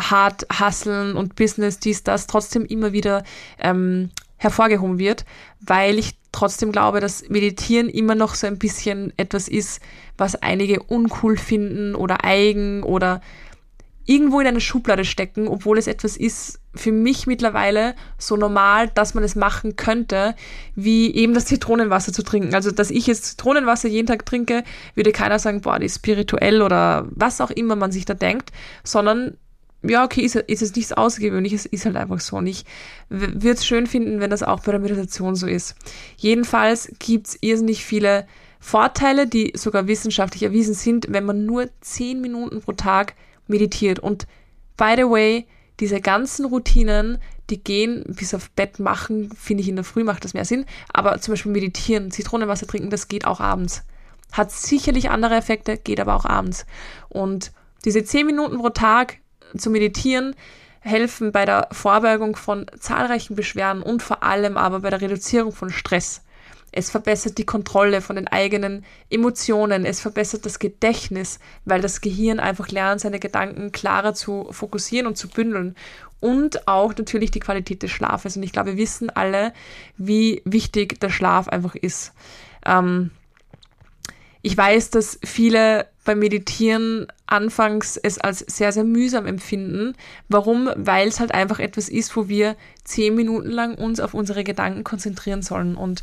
hart 0.00 0.46
hustlen 0.58 1.16
und 1.16 1.36
Business, 1.36 1.78
dies, 1.78 2.02
das, 2.02 2.26
trotzdem 2.26 2.64
immer 2.64 2.92
wieder 2.92 3.24
ähm, 3.58 4.10
hervorgehoben 4.36 4.98
wird, 4.98 5.24
weil 5.60 5.98
ich 5.98 6.16
trotzdem 6.32 6.72
glaube, 6.72 7.00
dass 7.00 7.28
Meditieren 7.28 7.88
immer 7.88 8.14
noch 8.14 8.34
so 8.34 8.46
ein 8.46 8.58
bisschen 8.58 9.12
etwas 9.16 9.48
ist, 9.48 9.80
was 10.16 10.34
einige 10.36 10.82
uncool 10.82 11.36
finden 11.36 11.94
oder 11.94 12.24
eigen 12.24 12.82
oder 12.82 13.20
irgendwo 14.04 14.40
in 14.40 14.46
eine 14.46 14.60
Schublade 14.60 15.04
stecken, 15.04 15.46
obwohl 15.46 15.78
es 15.78 15.86
etwas 15.86 16.16
ist 16.16 16.58
für 16.74 16.90
mich 16.90 17.26
mittlerweile 17.26 17.94
so 18.18 18.36
normal, 18.36 18.88
dass 18.88 19.14
man 19.14 19.22
es 19.22 19.36
machen 19.36 19.76
könnte, 19.76 20.34
wie 20.74 21.14
eben 21.14 21.34
das 21.34 21.44
Zitronenwasser 21.44 22.12
zu 22.12 22.22
trinken. 22.22 22.54
Also, 22.54 22.70
dass 22.70 22.90
ich 22.90 23.06
jetzt 23.06 23.24
Zitronenwasser 23.24 23.88
jeden 23.88 24.06
Tag 24.06 24.24
trinke, 24.24 24.64
würde 24.94 25.12
keiner 25.12 25.38
sagen, 25.38 25.60
boah, 25.60 25.78
die 25.78 25.86
ist 25.86 25.96
spirituell 25.96 26.62
oder 26.62 27.06
was 27.10 27.40
auch 27.40 27.50
immer 27.50 27.76
man 27.76 27.92
sich 27.92 28.04
da 28.04 28.14
denkt, 28.14 28.50
sondern 28.84 29.36
ja, 29.82 30.04
okay, 30.04 30.22
ist, 30.22 30.36
ist 30.36 30.62
es 30.62 30.74
nichts 30.74 30.92
Außergewöhnliches, 30.92 31.66
ist 31.66 31.86
halt 31.86 31.96
einfach 31.96 32.20
so. 32.20 32.36
Und 32.36 32.46
ich 32.46 32.64
würde 33.08 33.50
es 33.50 33.66
schön 33.66 33.86
finden, 33.86 34.20
wenn 34.20 34.30
das 34.30 34.42
auch 34.42 34.60
bei 34.60 34.72
der 34.72 34.80
Meditation 34.80 35.34
so 35.34 35.46
ist. 35.46 35.74
Jedenfalls 36.16 36.92
gibt 36.98 37.28
es 37.28 37.38
irrsinnig 37.40 37.84
viele 37.84 38.26
Vorteile, 38.60 39.26
die 39.26 39.52
sogar 39.56 39.88
wissenschaftlich 39.88 40.44
erwiesen 40.44 40.74
sind, 40.74 41.06
wenn 41.10 41.24
man 41.24 41.46
nur 41.46 41.68
10 41.80 42.20
Minuten 42.20 42.60
pro 42.60 42.72
Tag 42.72 43.14
meditiert. 43.48 43.98
Und 43.98 44.28
by 44.76 44.94
the 44.96 45.02
way, 45.02 45.46
diese 45.80 46.00
ganzen 46.00 46.44
Routinen, 46.44 47.18
die 47.50 47.62
gehen 47.62 48.04
bis 48.06 48.34
auf 48.34 48.50
Bett 48.52 48.78
machen, 48.78 49.30
finde 49.36 49.62
ich 49.62 49.68
in 49.68 49.74
der 49.74 49.84
Früh 49.84 50.04
macht 50.04 50.24
das 50.24 50.32
mehr 50.32 50.44
Sinn. 50.44 50.64
Aber 50.92 51.20
zum 51.20 51.32
Beispiel 51.32 51.50
meditieren, 51.50 52.12
Zitronenwasser 52.12 52.68
trinken, 52.68 52.90
das 52.90 53.08
geht 53.08 53.26
auch 53.26 53.40
abends. 53.40 53.82
Hat 54.30 54.52
sicherlich 54.52 55.10
andere 55.10 55.34
Effekte, 55.34 55.76
geht 55.76 55.98
aber 55.98 56.14
auch 56.14 56.24
abends. 56.24 56.64
Und 57.08 57.50
diese 57.84 58.04
10 58.04 58.26
Minuten 58.26 58.58
pro 58.58 58.70
Tag 58.70 59.18
zu 59.58 59.70
meditieren 59.70 60.34
helfen 60.82 61.30
bei 61.32 61.44
der 61.44 61.68
Vorbeugung 61.70 62.36
von 62.36 62.66
zahlreichen 62.78 63.36
Beschwerden 63.36 63.82
und 63.82 64.02
vor 64.02 64.22
allem 64.22 64.56
aber 64.56 64.80
bei 64.80 64.90
der 64.90 65.00
Reduzierung 65.00 65.52
von 65.52 65.70
Stress. 65.70 66.22
Es 66.72 66.90
verbessert 66.90 67.38
die 67.38 67.44
Kontrolle 67.44 68.00
von 68.00 68.16
den 68.16 68.28
eigenen 68.28 68.84
Emotionen, 69.10 69.84
es 69.84 70.00
verbessert 70.00 70.46
das 70.46 70.58
Gedächtnis, 70.58 71.38
weil 71.64 71.82
das 71.82 72.00
Gehirn 72.00 72.40
einfach 72.40 72.68
lernt, 72.68 73.02
seine 73.02 73.20
Gedanken 73.20 73.72
klarer 73.72 74.14
zu 74.14 74.48
fokussieren 74.50 75.06
und 75.06 75.16
zu 75.16 75.28
bündeln. 75.28 75.76
Und 76.18 76.66
auch 76.68 76.96
natürlich 76.96 77.30
die 77.30 77.40
Qualität 77.40 77.82
des 77.82 77.90
Schlafes. 77.90 78.36
Und 78.36 78.42
ich 78.42 78.52
glaube, 78.52 78.70
wir 78.70 78.76
wissen 78.76 79.10
alle, 79.10 79.52
wie 79.98 80.40
wichtig 80.44 81.00
der 81.00 81.10
Schlaf 81.10 81.48
einfach 81.48 81.74
ist. 81.74 82.12
Ähm, 82.64 83.10
ich 84.40 84.56
weiß, 84.56 84.90
dass 84.90 85.18
viele 85.24 85.86
beim 86.04 86.18
Meditieren 86.18 87.06
anfangs 87.26 87.96
es 87.96 88.18
als 88.18 88.40
sehr, 88.40 88.72
sehr 88.72 88.84
mühsam 88.84 89.26
empfinden. 89.26 89.94
Warum? 90.28 90.68
Weil 90.76 91.08
es 91.08 91.20
halt 91.20 91.32
einfach 91.32 91.58
etwas 91.60 91.88
ist, 91.88 92.16
wo 92.16 92.28
wir 92.28 92.56
zehn 92.84 93.14
Minuten 93.14 93.50
lang 93.50 93.74
uns 93.76 94.00
auf 94.00 94.14
unsere 94.14 94.44
Gedanken 94.44 94.84
konzentrieren 94.84 95.42
sollen. 95.42 95.76
Und 95.76 96.02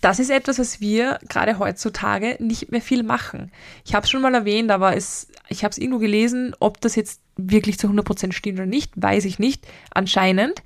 das 0.00 0.18
ist 0.18 0.30
etwas, 0.30 0.58
was 0.58 0.80
wir 0.80 1.18
gerade 1.30 1.58
heutzutage 1.58 2.36
nicht 2.38 2.70
mehr 2.70 2.82
viel 2.82 3.02
machen. 3.02 3.50
Ich 3.86 3.94
habe 3.94 4.04
es 4.04 4.10
schon 4.10 4.20
mal 4.20 4.34
erwähnt, 4.34 4.70
aber 4.70 4.94
es, 4.94 5.28
ich 5.48 5.64
habe 5.64 5.72
es 5.72 5.78
irgendwo 5.78 5.98
gelesen, 5.98 6.54
ob 6.60 6.80
das 6.82 6.94
jetzt 6.94 7.22
wirklich 7.36 7.78
zu 7.78 7.88
100% 7.88 8.32
stimmt 8.32 8.58
oder 8.58 8.66
nicht, 8.66 8.92
weiß 8.96 9.24
ich 9.24 9.38
nicht. 9.38 9.66
Anscheinend 9.90 10.62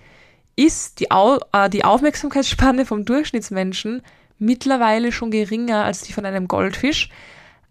ist 0.57 0.99
die, 0.99 1.12
Au 1.12 1.38
äh, 1.53 1.71
die 1.71 1.85
Aufmerksamkeitsspanne 1.85 2.85
vom 2.85 3.05
Durchschnittsmenschen 3.05 4.03
mittlerweile 4.40 5.12
schon 5.12 5.31
geringer 5.31 5.85
als 5.85 6.03
die 6.03 6.12
von 6.12 6.27
einem 6.27 6.49
Goldfisch. 6.49 7.11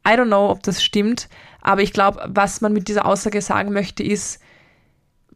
I 0.06 0.12
don't 0.12 0.28
know, 0.28 0.50
ob 0.50 0.64
das 0.64 0.84
stimmt, 0.84 1.30
aber 1.62 1.82
ich 1.82 1.94
glaube, 1.94 2.22
was 2.28 2.62
man 2.62 2.74
mit 2.74 2.88
dieser 2.88 3.06
Aussage 3.06 3.42
sagen 3.42 3.74
möchte, 3.74 4.04
ist, 4.04 4.40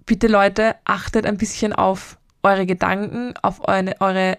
bitte 0.06 0.28
Leute, 0.28 0.76
achtet 0.86 1.26
ein 1.26 1.38
bisschen 1.38 1.74
auf 1.74 2.18
eure 2.44 2.66
Gedanken, 2.66 3.34
auf 3.42 3.68
eure, 3.68 3.96
eure 4.00 4.38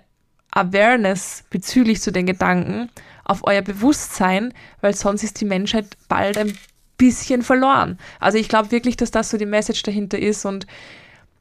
Awareness 0.50 1.44
bezüglich 1.50 2.00
zu 2.00 2.12
den 2.12 2.26
Gedanken, 2.26 2.90
auf 3.24 3.40
euer 3.44 3.62
Bewusstsein, 3.62 4.52
weil 4.80 4.94
sonst 4.94 5.22
ist 5.22 5.40
die 5.40 5.44
Menschheit 5.44 5.96
bald 6.08 6.36
ein 6.36 6.56
bisschen 6.98 7.42
verloren. 7.42 7.98
Also 8.20 8.38
ich 8.38 8.48
glaube 8.48 8.70
wirklich, 8.70 8.96
dass 8.96 9.10
das 9.10 9.30
so 9.30 9.38
die 9.38 9.46
Message 9.46 9.82
dahinter 9.82 10.18
ist 10.18 10.44
und 10.44 10.66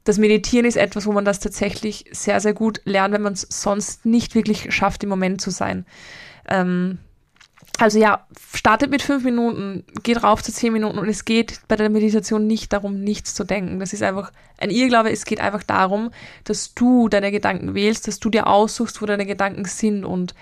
das 0.04 0.18
Meditieren 0.18 0.66
ist 0.66 0.76
etwas, 0.76 1.06
wo 1.06 1.12
man 1.12 1.24
das 1.24 1.38
tatsächlich 1.38 2.06
sehr, 2.10 2.40
sehr 2.40 2.54
gut 2.54 2.80
lernt, 2.84 3.14
wenn 3.14 3.22
man 3.22 3.34
es 3.34 3.46
sonst 3.48 4.04
nicht 4.04 4.34
wirklich 4.34 4.74
schafft, 4.74 5.04
im 5.04 5.08
Moment 5.08 5.40
zu 5.40 5.50
sein. 5.50 5.86
Ähm, 6.48 6.98
also 7.78 7.98
ja, 7.98 8.26
startet 8.54 8.90
mit 8.90 9.02
fünf 9.02 9.24
Minuten, 9.24 9.84
geht 10.02 10.22
rauf 10.22 10.42
zu 10.42 10.52
zehn 10.52 10.72
Minuten 10.72 10.98
und 10.98 11.08
es 11.08 11.24
geht 11.24 11.60
bei 11.68 11.76
der 11.76 11.90
Meditation 11.90 12.46
nicht 12.46 12.72
darum, 12.72 13.00
nichts 13.00 13.34
zu 13.34 13.44
denken. 13.44 13.80
Das 13.80 13.92
ist 13.92 14.02
einfach 14.02 14.30
ein 14.58 14.70
Irrglaube. 14.70 15.10
Es 15.10 15.24
geht 15.24 15.40
einfach 15.40 15.62
darum, 15.62 16.10
dass 16.44 16.74
du 16.74 17.08
deine 17.08 17.32
Gedanken 17.32 17.74
wählst, 17.74 18.06
dass 18.06 18.20
du 18.20 18.30
dir 18.30 18.46
aussuchst, 18.46 19.02
wo 19.02 19.06
deine 19.06 19.26
Gedanken 19.26 19.64
sind 19.64 20.04
und 20.04 20.34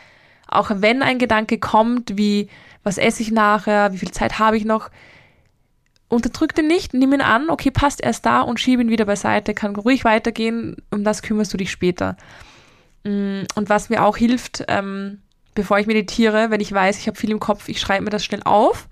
auch 0.48 0.70
wenn 0.74 1.02
ein 1.02 1.18
Gedanke 1.18 1.59
kommt, 1.59 2.18
wie 2.18 2.48
was 2.83 2.98
esse 2.98 3.22
ich 3.22 3.30
nachher, 3.30 3.92
wie 3.92 3.98
viel 3.98 4.11
Zeit 4.11 4.38
habe 4.38 4.56
ich 4.56 4.64
noch, 4.64 4.90
unterdrück 6.09 6.54
den 6.54 6.66
nicht, 6.66 6.92
nimm 6.92 7.12
ihn 7.12 7.20
an, 7.20 7.50
okay, 7.50 7.70
passt 7.70 8.02
erst 8.02 8.26
da 8.26 8.40
und 8.40 8.59
schieb 8.59 8.80
ihn 8.80 8.90
wieder 8.90 9.04
beiseite, 9.04 9.54
kann 9.54 9.76
ruhig 9.76 10.04
weitergehen, 10.04 10.76
um 10.90 11.04
das 11.04 11.22
kümmerst 11.22 11.52
du 11.52 11.56
dich 11.56 11.70
später. 11.70 12.16
Mm, 13.04 13.42
und 13.54 13.68
was 13.68 13.90
mir 13.90 14.04
auch 14.04 14.16
hilft, 14.16 14.64
ähm, 14.68 15.22
bevor 15.55 15.79
ich 15.79 15.87
meditiere, 15.87 16.51
wenn 16.51 16.61
ich 16.61 16.73
weiß, 16.73 16.99
ich 16.99 17.07
habe 17.07 17.19
viel 17.19 17.31
im 17.31 17.41
Kopf, 17.41 17.69
ich 17.69 17.81
schreibe 17.81 18.05
mir 18.05 18.11
das 18.11 18.25
schnell 18.25 18.43
auf, 18.45 18.89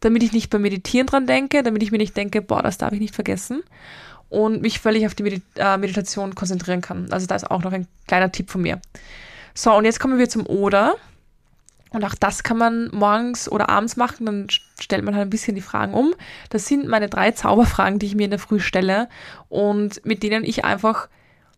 damit 0.00 0.22
ich 0.22 0.32
nicht 0.32 0.50
beim 0.50 0.62
Meditieren 0.62 1.06
dran 1.06 1.26
denke, 1.26 1.62
damit 1.62 1.82
ich 1.82 1.90
mir 1.90 1.98
nicht 1.98 2.16
denke, 2.16 2.42
boah, 2.42 2.62
das 2.62 2.78
darf 2.78 2.92
ich 2.92 3.00
nicht 3.00 3.14
vergessen 3.14 3.62
und 4.28 4.62
mich 4.62 4.80
völlig 4.80 5.06
auf 5.06 5.14
die 5.14 5.22
Medi 5.22 5.42
äh, 5.56 5.76
Meditation 5.76 6.34
konzentrieren 6.34 6.80
kann. 6.80 7.10
Also 7.12 7.26
da 7.26 7.36
ist 7.36 7.50
auch 7.50 7.62
noch 7.62 7.72
ein 7.72 7.86
kleiner 8.06 8.32
Tipp 8.32 8.50
von 8.50 8.62
mir. 8.62 8.80
So, 9.54 9.72
und 9.74 9.84
jetzt 9.84 10.00
kommen 10.00 10.18
wir 10.18 10.28
zum 10.28 10.46
Oder. 10.46 10.96
Und 11.90 12.04
auch 12.04 12.16
das 12.16 12.42
kann 12.42 12.58
man 12.58 12.90
morgens 12.92 13.48
oder 13.48 13.68
abends 13.68 13.96
machen, 13.96 14.26
dann 14.26 14.48
stellt 14.80 15.04
man 15.04 15.14
halt 15.14 15.28
ein 15.28 15.30
bisschen 15.30 15.54
die 15.54 15.60
Fragen 15.60 15.94
um. 15.94 16.12
Das 16.50 16.66
sind 16.66 16.88
meine 16.88 17.08
drei 17.08 17.30
Zauberfragen, 17.30 18.00
die 18.00 18.06
ich 18.06 18.16
mir 18.16 18.24
in 18.24 18.30
der 18.30 18.40
Früh 18.40 18.58
stelle 18.58 19.08
und 19.48 20.04
mit 20.04 20.24
denen 20.24 20.42
ich 20.42 20.64
einfach 20.64 21.08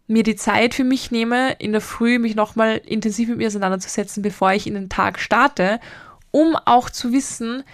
mir 0.07 0.23
die 0.23 0.37
Zeit 0.37 0.75
für 0.75 0.85
mich 0.85 1.11
nehme, 1.11 1.53
in 1.59 1.73
der 1.73 1.81
Früh 1.81 2.19
mich 2.19 2.35
nochmal 2.35 2.81
intensiv 2.85 3.29
mit 3.29 3.39
mir 3.39 3.49
auseinanderzusetzen, 3.49 4.23
bevor 4.23 4.53
ich 4.53 4.67
in 4.67 4.75
den 4.75 4.89
Tag 4.89 5.19
starte, 5.19 5.81
um 6.31 6.57
auch 6.65 6.91
zu 6.91 7.13
wissen, 7.13 7.65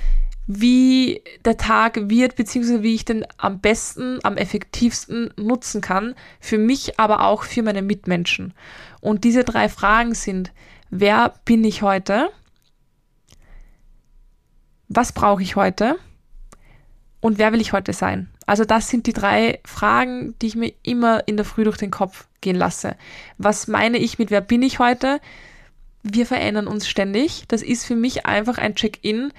wie 0.47 1.23
der 1.45 1.57
Tag 1.57 2.09
wird, 2.11 2.37
beziehungsweise 2.37 2.83
wie 2.83 2.95
ich 2.95 3.05
den 3.05 3.25
am 3.37 3.61
besten, 3.61 4.18
am 4.23 4.37
effektivsten 4.37 5.33
nutzen 5.37 5.81
kann, 5.81 6.14
für 6.40 6.59
mich, 6.59 6.99
aber 6.99 7.25
auch 7.25 7.45
für 7.45 7.62
meine 7.62 7.83
Mitmenschen. 7.83 8.55
Und 9.01 9.25
diese 9.25 9.45
drei 9.45 9.68
Fragen 9.68 10.14
sind, 10.14 10.53
wer 10.90 11.35
bin 11.45 11.64
ich 11.64 11.83
heute? 11.83 12.31
was 14.95 15.12
brauche 15.12 15.42
ich 15.42 15.57
heute 15.57 15.97
und 17.21 17.38
wer 17.38 17.53
will 17.53 17.61
ich 17.61 17.73
heute 17.73 17.92
sein? 17.92 18.29
Also 18.53 18.67
das 18.67 18.91
sind 18.91 19.07
die 19.07 19.15
drei 19.15 19.61
Fragen, 19.65 20.35
die 20.43 20.49
ich 20.49 20.57
mir 20.57 20.75
immer 20.83 21.27
in 21.27 21.38
der 21.38 21.47
Früh 21.47 21.65
durch 21.65 21.79
den 21.79 21.91
Kopf 21.91 22.27
gehen 22.43 22.55
lasse. 22.55 22.97
Was 23.38 23.67
meine 23.67 23.97
ich 23.97 24.19
mit 24.19 24.31
wer 24.31 24.43
bin 24.43 24.61
ich 24.61 24.79
heute? 24.79 25.23
Wir 26.03 26.27
verändern 26.27 26.67
uns 26.67 26.87
ständig. 26.87 27.45
Das 27.49 27.62
ist 27.62 27.87
für 27.87 27.97
mich 27.97 28.27
einfach 28.27 28.59
ein 28.59 28.75
Check-in, 28.75 29.33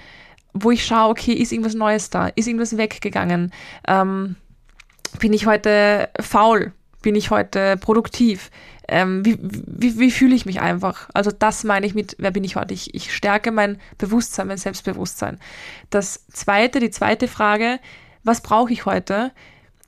wo 0.52 0.72
ich 0.72 0.84
schaue, 0.84 1.10
okay, 1.10 1.32
ist 1.32 1.52
irgendwas 1.52 1.74
Neues 1.74 2.10
da? 2.10 2.26
Ist 2.34 2.48
irgendwas 2.48 2.76
weggegangen? 2.76 3.52
Ähm, 3.86 4.34
bin 5.20 5.32
ich 5.32 5.46
heute 5.46 6.08
faul? 6.20 6.72
Bin 7.00 7.14
ich 7.14 7.30
heute 7.30 7.76
produktiv? 7.76 8.50
ähm, 8.88 9.24
wie, 9.24 9.38
wie, 9.40 9.98
wie 9.98 10.10
fühle 10.10 10.34
ich 10.34 10.46
mich 10.46 10.60
einfach? 10.60 11.08
Also 11.14 11.30
das 11.30 11.64
meine 11.64 11.86
ich 11.86 11.94
mit, 11.94 12.16
wer 12.18 12.30
bin 12.30 12.44
ich 12.44 12.56
heute? 12.56 12.74
Ich, 12.74 12.94
ich 12.94 13.14
stärke 13.14 13.50
mein 13.50 13.80
Bewusstsein, 13.98 14.48
mein 14.48 14.58
Selbstbewusstsein. 14.58 15.38
Das 15.90 16.26
zweite, 16.28 16.80
die 16.80 16.90
zweite 16.90 17.28
Frage, 17.28 17.78
was 18.24 18.40
brauche 18.40 18.72
ich 18.72 18.86
heute? 18.86 19.32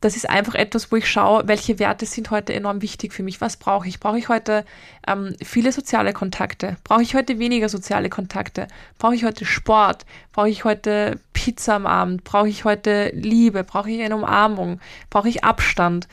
Das 0.03 0.15
ist 0.15 0.29
einfach 0.29 0.55
etwas, 0.55 0.93
wo 0.93 0.97
ich 0.97 1.11
schaue, 1.11 1.49
welche 1.49 1.79
Werte 1.79 2.05
sind 2.05 2.31
heute 2.31 2.53
enorm 2.53 2.83
wichtig 2.83 3.15
für 3.15 3.23
mich. 3.23 3.41
Was 3.41 3.57
brauche 3.57 3.89
ich? 3.89 3.99
Brauche 3.99 4.19
ich 4.19 4.29
heute 4.29 4.65
ähm, 5.07 5.35
viele 5.43 5.73
soziale 5.73 6.13
Kontakte? 6.13 6.77
Brauche 6.85 7.03
ich 7.03 7.15
heute 7.15 7.39
weniger 7.39 7.69
soziale 7.69 8.11
Kontakte? 8.11 8.69
Brauche 8.99 9.15
ich 9.15 9.25
heute 9.25 9.47
Sport? 9.47 10.05
Brauche 10.33 10.51
ich 10.51 10.65
heute 10.65 11.19
Pizza 11.33 11.77
am 11.77 11.87
Abend? 11.87 12.25
Brauche 12.25 12.49
ich 12.49 12.65
heute 12.65 13.11
Liebe? 13.15 13.65
Brauche 13.65 13.91
ich 13.91 14.03
eine 14.03 14.17
Umarmung? 14.17 14.81
Brauche 15.09 15.31
ich 15.31 15.45
Abstand? 15.45 16.09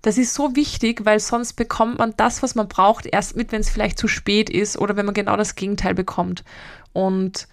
Das 0.00 0.16
ist 0.16 0.34
so 0.34 0.54
wichtig, 0.54 1.04
weil 1.04 1.18
sonst 1.18 1.54
bekommt 1.54 1.98
man 1.98 2.14
das, 2.16 2.42
was 2.42 2.54
man 2.54 2.68
braucht, 2.68 3.06
erst 3.06 3.36
mit, 3.36 3.52
wenn 3.52 3.62
es 3.62 3.70
vielleicht 3.70 3.98
zu 3.98 4.06
spät 4.06 4.48
ist 4.48 4.78
oder 4.78 4.96
wenn 4.96 5.06
man 5.06 5.14
genau 5.14 5.36
das 5.36 5.54
Gegenteil 5.54 5.94
bekommt. 5.94 6.44
Und 6.92 7.48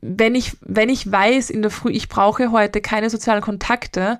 wenn 0.00 0.34
ich, 0.34 0.56
wenn 0.62 0.88
ich 0.88 1.10
weiß 1.10 1.50
in 1.50 1.62
der 1.62 1.70
Früh, 1.70 1.90
ich 1.90 2.08
brauche 2.08 2.52
heute 2.52 2.80
keine 2.80 3.10
sozialen 3.10 3.42
Kontakte, 3.42 4.18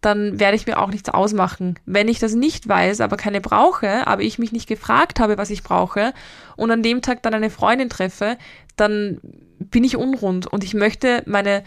dann 0.00 0.40
werde 0.40 0.56
ich 0.56 0.66
mir 0.66 0.78
auch 0.78 0.90
nichts 0.90 1.08
ausmachen. 1.08 1.78
Wenn 1.86 2.08
ich 2.08 2.18
das 2.18 2.34
nicht 2.34 2.68
weiß, 2.68 3.00
aber 3.00 3.16
keine 3.16 3.40
brauche, 3.40 4.06
aber 4.06 4.22
ich 4.22 4.38
mich 4.38 4.52
nicht 4.52 4.68
gefragt 4.68 5.20
habe, 5.20 5.38
was 5.38 5.50
ich 5.50 5.62
brauche 5.62 6.12
und 6.56 6.70
an 6.70 6.82
dem 6.82 7.02
Tag 7.02 7.22
dann 7.22 7.34
eine 7.34 7.50
Freundin 7.50 7.88
treffe, 7.88 8.36
dann 8.76 9.20
bin 9.58 9.84
ich 9.84 9.96
unrund 9.96 10.46
und 10.46 10.64
ich 10.64 10.74
möchte 10.74 11.22
meine 11.26 11.62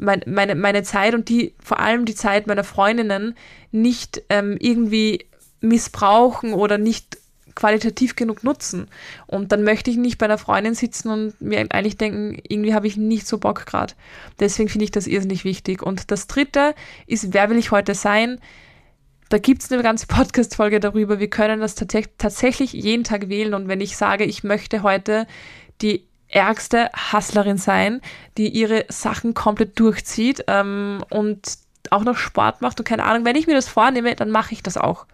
mein, 0.00 0.22
meine, 0.26 0.54
meine 0.54 0.82
Zeit 0.82 1.14
und 1.14 1.28
die, 1.28 1.54
vor 1.62 1.78
allem 1.78 2.06
die 2.06 2.14
Zeit 2.14 2.46
meiner 2.46 2.64
Freundinnen 2.64 3.36
nicht 3.70 4.22
ähm, 4.30 4.56
irgendwie 4.58 5.26
missbrauchen 5.60 6.54
oder 6.54 6.78
nicht 6.78 7.18
qualitativ 7.60 8.16
genug 8.16 8.42
nutzen. 8.42 8.88
Und 9.26 9.52
dann 9.52 9.62
möchte 9.62 9.90
ich 9.90 9.98
nicht 9.98 10.16
bei 10.16 10.24
einer 10.24 10.38
Freundin 10.38 10.74
sitzen 10.74 11.10
und 11.10 11.40
mir 11.40 11.58
eigentlich 11.70 11.98
denken, 11.98 12.40
irgendwie 12.48 12.74
habe 12.74 12.86
ich 12.86 12.96
nicht 12.96 13.26
so 13.26 13.38
Bock 13.38 13.66
gerade. 13.66 13.92
Deswegen 14.38 14.70
finde 14.70 14.84
ich 14.84 14.90
das 14.90 15.06
irrsinnig 15.06 15.44
wichtig. 15.44 15.82
Und 15.82 16.10
das 16.10 16.26
dritte 16.26 16.74
ist, 17.06 17.34
wer 17.34 17.50
will 17.50 17.58
ich 17.58 17.70
heute 17.70 17.94
sein? 17.94 18.40
Da 19.28 19.38
gibt 19.38 19.62
es 19.62 19.70
eine 19.70 19.82
ganze 19.82 20.06
Podcast-Folge 20.08 20.80
darüber. 20.80 21.20
Wir 21.20 21.28
können 21.28 21.60
das 21.60 21.74
tatsächlich 21.74 22.72
jeden 22.72 23.04
Tag 23.04 23.28
wählen. 23.28 23.52
Und 23.52 23.68
wenn 23.68 23.82
ich 23.82 23.96
sage, 23.96 24.24
ich 24.24 24.42
möchte 24.42 24.82
heute 24.82 25.26
die 25.82 26.06
ärgste 26.28 26.90
Hustlerin 27.12 27.58
sein, 27.58 28.00
die 28.38 28.48
ihre 28.48 28.86
Sachen 28.88 29.34
komplett 29.34 29.78
durchzieht 29.78 30.44
ähm, 30.46 31.04
und 31.10 31.58
auch 31.90 32.04
noch 32.04 32.16
Sport 32.16 32.62
macht 32.62 32.78
und 32.78 32.86
keine 32.86 33.04
Ahnung, 33.04 33.24
wenn 33.24 33.36
ich 33.36 33.46
mir 33.46 33.54
das 33.54 33.68
vornehme, 33.68 34.14
dann 34.14 34.30
mache 34.30 34.54
ich 34.54 34.62
das 34.62 34.76
auch. 34.76 35.06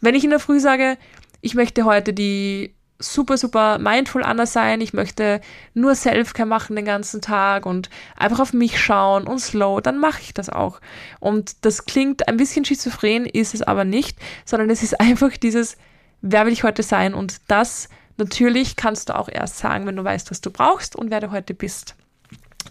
Wenn 0.00 0.14
ich 0.14 0.24
in 0.24 0.30
der 0.30 0.38
Früh 0.38 0.60
sage, 0.60 0.96
ich 1.40 1.54
möchte 1.54 1.84
heute 1.84 2.12
die 2.12 2.74
super, 2.98 3.36
super 3.36 3.78
mindful 3.78 4.24
Anna 4.24 4.46
sein, 4.46 4.80
ich 4.80 4.92
möchte 4.92 5.40
nur 5.72 5.94
Selfcare 5.94 6.48
machen 6.48 6.74
den 6.74 6.84
ganzen 6.84 7.20
Tag 7.20 7.64
und 7.64 7.90
einfach 8.16 8.40
auf 8.40 8.52
mich 8.52 8.80
schauen 8.80 9.26
und 9.26 9.38
slow, 9.38 9.80
dann 9.80 9.98
mache 9.98 10.20
ich 10.20 10.34
das 10.34 10.50
auch. 10.50 10.80
Und 11.20 11.64
das 11.64 11.84
klingt 11.84 12.26
ein 12.26 12.36
bisschen 12.36 12.64
schizophren, 12.64 13.24
ist 13.24 13.54
es 13.54 13.62
aber 13.62 13.84
nicht, 13.84 14.18
sondern 14.44 14.70
es 14.70 14.82
ist 14.82 15.00
einfach 15.00 15.36
dieses, 15.36 15.76
wer 16.22 16.44
will 16.46 16.52
ich 16.52 16.64
heute 16.64 16.82
sein? 16.82 17.14
Und 17.14 17.40
das 17.46 17.88
natürlich 18.16 18.74
kannst 18.74 19.08
du 19.08 19.16
auch 19.16 19.28
erst 19.28 19.58
sagen, 19.58 19.86
wenn 19.86 19.96
du 19.96 20.02
weißt, 20.02 20.30
was 20.30 20.40
du 20.40 20.50
brauchst 20.50 20.96
und 20.96 21.10
wer 21.10 21.20
du 21.20 21.30
heute 21.30 21.54
bist 21.54 21.94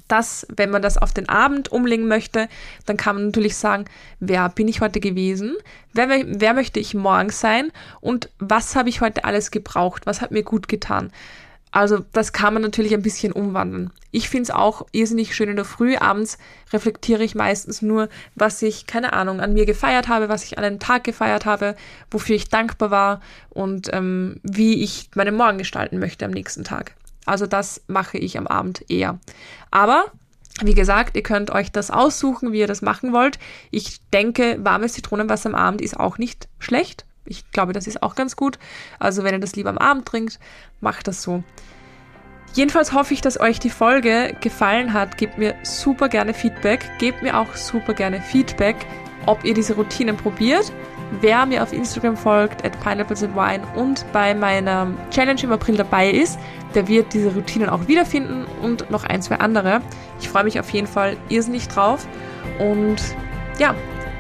das, 0.07 0.47
wenn 0.55 0.69
man 0.69 0.81
das 0.81 0.97
auf 0.97 1.13
den 1.13 1.29
Abend 1.29 1.71
umlegen 1.71 2.07
möchte, 2.07 2.47
dann 2.85 2.97
kann 2.97 3.15
man 3.15 3.25
natürlich 3.27 3.55
sagen, 3.55 3.85
wer 4.19 4.49
bin 4.49 4.67
ich 4.67 4.81
heute 4.81 4.99
gewesen, 4.99 5.55
wer, 5.93 6.07
wer 6.09 6.53
möchte 6.53 6.79
ich 6.79 6.93
morgen 6.93 7.29
sein 7.29 7.71
und 8.01 8.29
was 8.39 8.75
habe 8.75 8.89
ich 8.89 9.01
heute 9.01 9.25
alles 9.25 9.51
gebraucht, 9.51 10.05
was 10.05 10.21
hat 10.21 10.31
mir 10.31 10.43
gut 10.43 10.67
getan. 10.67 11.11
Also 11.71 11.99
das 12.13 12.31
kann 12.31 12.53
man 12.53 12.63
natürlich 12.63 12.93
ein 12.93 13.01
bisschen 13.01 13.33
umwandeln. 13.33 13.91
Ich 14.11 14.29
finde 14.29 14.43
es 14.43 14.51
auch 14.51 14.87
irrsinnig 14.93 15.35
schön 15.35 15.49
in 15.49 15.57
der 15.57 15.65
Früh. 15.65 15.97
Abends 15.97 16.37
reflektiere 16.71 17.23
ich 17.23 17.35
meistens 17.35 17.81
nur, 17.81 18.09
was 18.35 18.61
ich, 18.61 18.87
keine 18.87 19.13
Ahnung, 19.13 19.41
an 19.41 19.53
mir 19.53 19.65
gefeiert 19.65 20.07
habe, 20.07 20.29
was 20.29 20.45
ich 20.45 20.57
an 20.57 20.63
einem 20.63 20.79
Tag 20.79 21.03
gefeiert 21.03 21.45
habe, 21.45 21.75
wofür 22.09 22.35
ich 22.35 22.49
dankbar 22.49 22.89
war 22.89 23.21
und 23.49 23.89
ähm, 23.93 24.39
wie 24.43 24.81
ich 24.81 25.09
meinen 25.13 25.35
Morgen 25.35 25.57
gestalten 25.57 25.99
möchte 25.99 26.25
am 26.25 26.31
nächsten 26.31 26.63
Tag. 26.63 26.95
Also 27.27 27.47
das 27.47 27.81
mache 27.87 28.17
ich 28.17 28.37
am 28.37 28.47
Abend 28.47 28.89
eher. 28.89 29.19
Aber 29.71 30.05
wie 30.61 30.73
gesagt, 30.73 31.15
ihr 31.15 31.23
könnt 31.23 31.51
euch 31.51 31.71
das 31.71 31.91
aussuchen, 31.91 32.51
wie 32.51 32.59
ihr 32.59 32.67
das 32.67 32.81
machen 32.81 33.13
wollt. 33.13 33.37
Ich 33.69 33.99
denke, 34.11 34.57
warmes 34.63 34.93
Zitronenwasser 34.93 35.49
am 35.49 35.55
Abend 35.55 35.81
ist 35.81 35.99
auch 35.99 36.17
nicht 36.17 36.47
schlecht. 36.57 37.05
Ich 37.25 37.51
glaube, 37.51 37.73
das 37.73 37.87
ist 37.87 38.01
auch 38.01 38.15
ganz 38.15 38.35
gut. 38.35 38.57
Also 38.99 39.23
wenn 39.23 39.33
ihr 39.35 39.39
das 39.39 39.55
lieber 39.55 39.69
am 39.69 39.77
Abend 39.77 40.05
trinkt, 40.05 40.39
macht 40.81 41.07
das 41.07 41.21
so. 41.21 41.43
Jedenfalls 42.53 42.93
hoffe 42.93 43.13
ich, 43.13 43.21
dass 43.21 43.39
euch 43.39 43.59
die 43.59 43.69
Folge 43.69 44.35
gefallen 44.41 44.93
hat. 44.93 45.17
Gebt 45.17 45.37
mir 45.37 45.53
super 45.63 46.09
gerne 46.09 46.33
Feedback. 46.33 46.89
Gebt 46.97 47.21
mir 47.21 47.37
auch 47.37 47.55
super 47.55 47.93
gerne 47.93 48.21
Feedback, 48.21 48.77
ob 49.27 49.43
ihr 49.45 49.53
diese 49.53 49.75
Routinen 49.75 50.17
probiert 50.17 50.73
Wer 51.21 51.45
mir 51.45 51.63
auf 51.63 51.71
Instagram 51.71 52.17
folgt, 52.17 52.65
at 52.65 52.79
Pineapples 52.81 53.23
and 53.23 53.35
Wine 53.35 53.63
und 53.75 54.05
bei 54.11 54.33
meiner 54.35 54.87
Challenge 55.09 55.41
im 55.41 55.51
April 55.51 55.77
dabei 55.77 56.09
ist, 56.09 56.37
der 56.75 56.87
wird 56.87 57.13
diese 57.13 57.33
Routinen 57.33 57.69
auch 57.69 57.87
wiederfinden 57.87 58.45
und 58.61 58.89
noch 58.91 59.05
ein, 59.05 59.21
zwei 59.21 59.35
andere. 59.37 59.81
Ich 60.19 60.27
freue 60.27 60.43
mich 60.43 60.59
auf 60.59 60.69
jeden 60.71 60.87
Fall 60.87 61.15
irrsinnig 61.29 61.67
drauf. 61.69 62.05
Und 62.59 62.97
ja, 63.57 63.73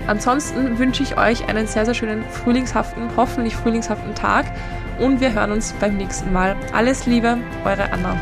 ansonsten 0.07 0.79
wünsche 0.79 1.03
ich 1.03 1.17
euch 1.17 1.47
einen 1.49 1.67
sehr, 1.67 1.85
sehr 1.85 1.93
schönen 1.93 2.23
frühlingshaften, 2.31 3.09
hoffentlich 3.17 3.55
frühlingshaften 3.55 4.15
Tag 4.15 4.45
und 4.99 5.19
wir 5.19 5.33
hören 5.33 5.51
uns 5.51 5.73
beim 5.73 5.97
nächsten 5.97 6.31
Mal. 6.31 6.55
Alles 6.73 7.05
Liebe, 7.05 7.37
eure 7.65 7.91
Anna. 7.91 8.17